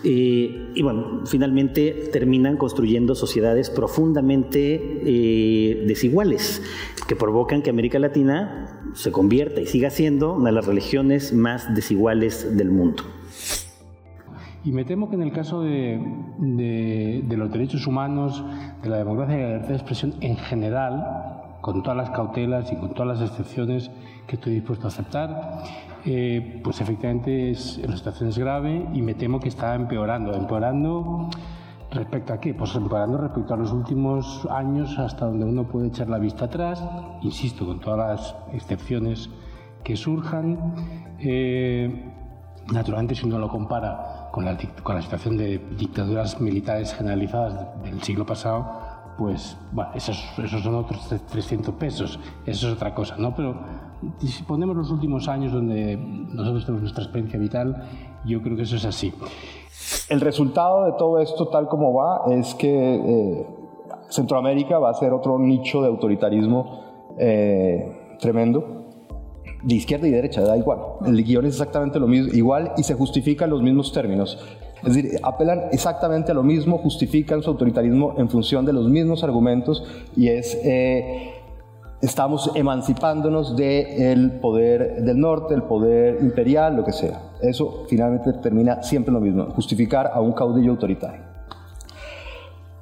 Eh, 0.04 0.72
y 0.74 0.82
bueno, 0.82 1.22
finalmente 1.26 2.10
terminan 2.12 2.58
construyendo 2.58 3.14
sociedades 3.14 3.70
profundamente 3.70 5.02
eh, 5.06 5.86
desiguales, 5.88 6.62
que 7.08 7.16
provocan 7.16 7.62
que 7.62 7.70
América 7.70 8.00
Latina 8.00 8.82
se 8.94 9.12
convierta 9.12 9.62
y 9.62 9.68
siga 9.68 9.90
siendo 9.90 10.34
una 10.34 10.50
de 10.50 10.56
las 10.56 10.66
religiones 10.66 11.34
más 11.34 11.74
desiguales 11.76 12.58
del 12.58 12.72
mundo. 12.72 13.04
Y 14.64 14.72
me 14.72 14.86
temo 14.86 15.10
que 15.10 15.16
en 15.16 15.24
el 15.24 15.32
caso 15.32 15.62
de, 15.62 16.00
de, 16.38 17.38
los 17.38 17.52
derechos 17.52 17.88
humanos, 17.88 18.44
de 18.84 18.90
la 18.90 18.98
democracia 18.98 19.36
y 19.36 19.38
de 19.38 19.44
la 19.44 19.50
libertad 19.50 19.70
de 19.70 19.76
expresión 19.76 20.14
en 20.22 20.38
general, 20.38 21.58
con 21.62 21.82
todas 21.82 21.98
las 21.98 22.12
cautelas 22.12 22.72
y 22.72 22.76
con 22.76 22.94
todas 22.94 23.20
las 23.20 23.30
excepciones 23.30 23.90
que 24.28 24.36
estoy 24.36 24.54
dispuesto 24.54 24.86
a 24.86 24.90
aceptar, 24.90 25.64
eh, 26.06 26.62
pues 26.64 26.82
efectivamente 26.82 27.52
es, 27.52 27.78
la 27.78 27.96
situación 27.96 28.30
es 28.30 28.38
grave 28.38 28.88
y 28.94 29.02
me 29.02 29.14
temo 29.14 29.40
que 29.40 29.50
está 29.50 29.76
empeorando. 29.76 30.34
Empeorando 30.34 31.30
respecto 31.92 32.34
a 32.34 32.40
qué? 32.40 32.54
Pues 32.54 32.76
empeorando 32.76 33.18
respecto 33.18 33.54
a 33.54 33.58
los 33.58 33.72
últimos 33.72 34.48
años 34.50 34.98
hasta 34.98 35.26
donde 35.26 35.46
uno 35.46 35.68
puede 35.68 35.88
echar 35.88 36.10
la 36.10 36.18
vista 36.18 36.46
atrás, 36.46 36.84
insisto, 37.22 37.66
con 37.66 37.80
todas 37.80 37.98
las 38.00 38.36
excepciones 38.54 39.30
que 39.84 39.96
surjan. 39.96 40.74
Eh, 41.20 42.12
naturalmente, 42.72 43.14
si 43.14 43.26
uno 43.26 43.38
lo 43.38 43.50
compara 43.50 44.30
con 44.32 44.46
la, 44.46 44.58
con 44.84 44.96
la 44.96 45.02
situación 45.02 45.38
de 45.38 45.60
dictaduras 45.78 46.40
militares 46.42 46.94
generalizadas 46.94 47.84
del 47.84 48.02
siglo 48.02 48.26
pasado, 48.26 48.92
pues 49.18 49.58
bueno, 49.72 49.92
esos, 49.94 50.24
esos 50.40 50.64
son 50.64 50.76
otros 50.76 51.08
300 51.30 51.76
pesos, 51.76 52.20
eso 52.46 52.68
es 52.68 52.74
otra 52.74 52.96
cosa, 52.96 53.18
¿no? 53.18 53.36
Pero 53.36 53.91
si 54.20 54.44
ponemos 54.44 54.76
los 54.76 54.92
últimos 54.92 55.28
años 55.28 55.52
donde 55.52 55.98
nosotros 55.98 56.66
tenemos 56.66 56.82
nuestra 56.82 57.04
experiencia 57.04 57.40
vital, 57.40 57.84
yo 58.26 58.42
creo 58.42 58.56
que 58.56 58.64
eso 58.64 58.76
es 58.76 58.86
así. 58.86 59.14
El 60.10 60.22
resultado 60.22 60.86
de 60.86 60.94
todo 60.94 61.20
esto, 61.20 61.48
tal 61.48 61.68
como 61.68 61.94
va, 61.94 62.24
es 62.34 62.54
que 62.56 62.96
eh, 62.96 63.48
Centroamérica 64.10 64.80
va 64.80 64.90
a 64.90 64.94
ser 64.94 65.14
otro 65.14 65.40
nicho 65.40 65.82
de 65.82 65.88
autoritarismo 65.88 67.14
eh, 67.18 68.16
tremendo 68.20 68.82
de 69.64 69.76
izquierda 69.76 70.08
y 70.08 70.12
derecha, 70.12 70.42
da 70.42 70.58
igual. 70.58 70.80
El 71.06 71.24
guion 71.24 71.46
es 71.46 71.54
exactamente 71.54 72.00
lo 72.00 72.08
mismo, 72.08 72.34
igual 72.34 72.74
y 72.78 72.84
se 72.84 72.96
justifican 72.96 73.50
los 73.50 73.62
mismos 73.62 73.92
términos. 73.94 74.40
Es 74.84 74.96
decir, 74.96 75.20
apelan 75.22 75.66
exactamente 75.72 76.32
a 76.32 76.36
lo 76.36 76.42
mismo, 76.42 76.80
justifican 76.80 77.44
su 77.44 77.52
autoritarismo 77.52 78.16
en 78.18 78.30
función 78.30 78.66
de 78.66 78.74
los 78.74 78.90
mismos 78.90 79.24
argumentos 79.24 79.84
y 80.16 80.30
es... 80.30 80.58
Eh, 80.64 81.41
estamos 82.02 82.52
emancipándonos 82.56 83.56
del 83.56 84.40
poder 84.42 85.04
del 85.04 85.20
norte, 85.20 85.54
el 85.54 85.64
poder 85.64 86.22
imperial, 86.22 86.76
lo 86.76 86.84
que 86.84 86.92
sea. 86.92 87.22
Eso 87.42 87.86
finalmente 87.88 88.34
termina 88.34 88.82
siempre 88.82 89.14
lo 89.14 89.20
mismo, 89.20 89.46
justificar 89.52 90.12
a 90.14 90.20
un 90.20 90.34
caudillo 90.34 90.72
autoritario. 90.72 91.22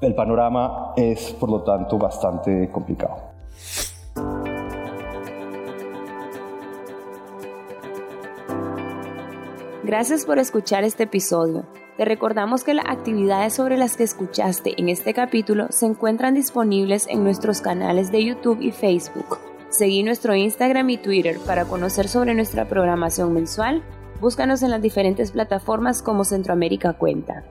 El 0.02 0.16
panorama 0.16 0.94
es, 0.96 1.34
por 1.34 1.50
lo 1.50 1.62
tanto, 1.62 1.98
bastante 1.98 2.70
complicado. 2.72 3.30
Gracias 9.84 10.26
por 10.26 10.38
escuchar 10.40 10.84
este 10.84 11.04
episodio. 11.04 11.66
Te 12.00 12.06
recordamos 12.06 12.64
que 12.64 12.74
las 12.74 12.86
actividades 12.88 13.56
sobre 13.56 13.76
las 13.76 13.98
que 13.98 14.04
escuchaste 14.04 14.80
en 14.80 14.88
este 14.88 15.14
capítulo 15.14 15.68
se 15.70 15.86
encuentran 15.86 16.34
disponibles 16.34 17.06
en 17.10 17.26
nuestros 17.26 17.60
canales 17.60 18.10
de 18.10 18.24
YouTube 18.24 18.62
y 18.62 18.72
Facebook. 18.72 19.38
Seguí 19.68 20.02
nuestro 20.04 20.34
Instagram 20.34 20.90
y 20.92 20.98
Twitter 20.98 21.40
para 21.46 21.66
conocer 21.66 22.08
sobre 22.08 22.36
nuestra 22.36 22.70
programación 22.70 23.34
mensual. 23.34 23.84
Búscanos 24.22 24.64
en 24.64 24.72
las 24.72 24.82
diferentes 24.82 25.34
plataformas 25.34 26.02
como 26.02 26.24
Centroamérica 26.24 26.94
Cuenta. 26.94 27.44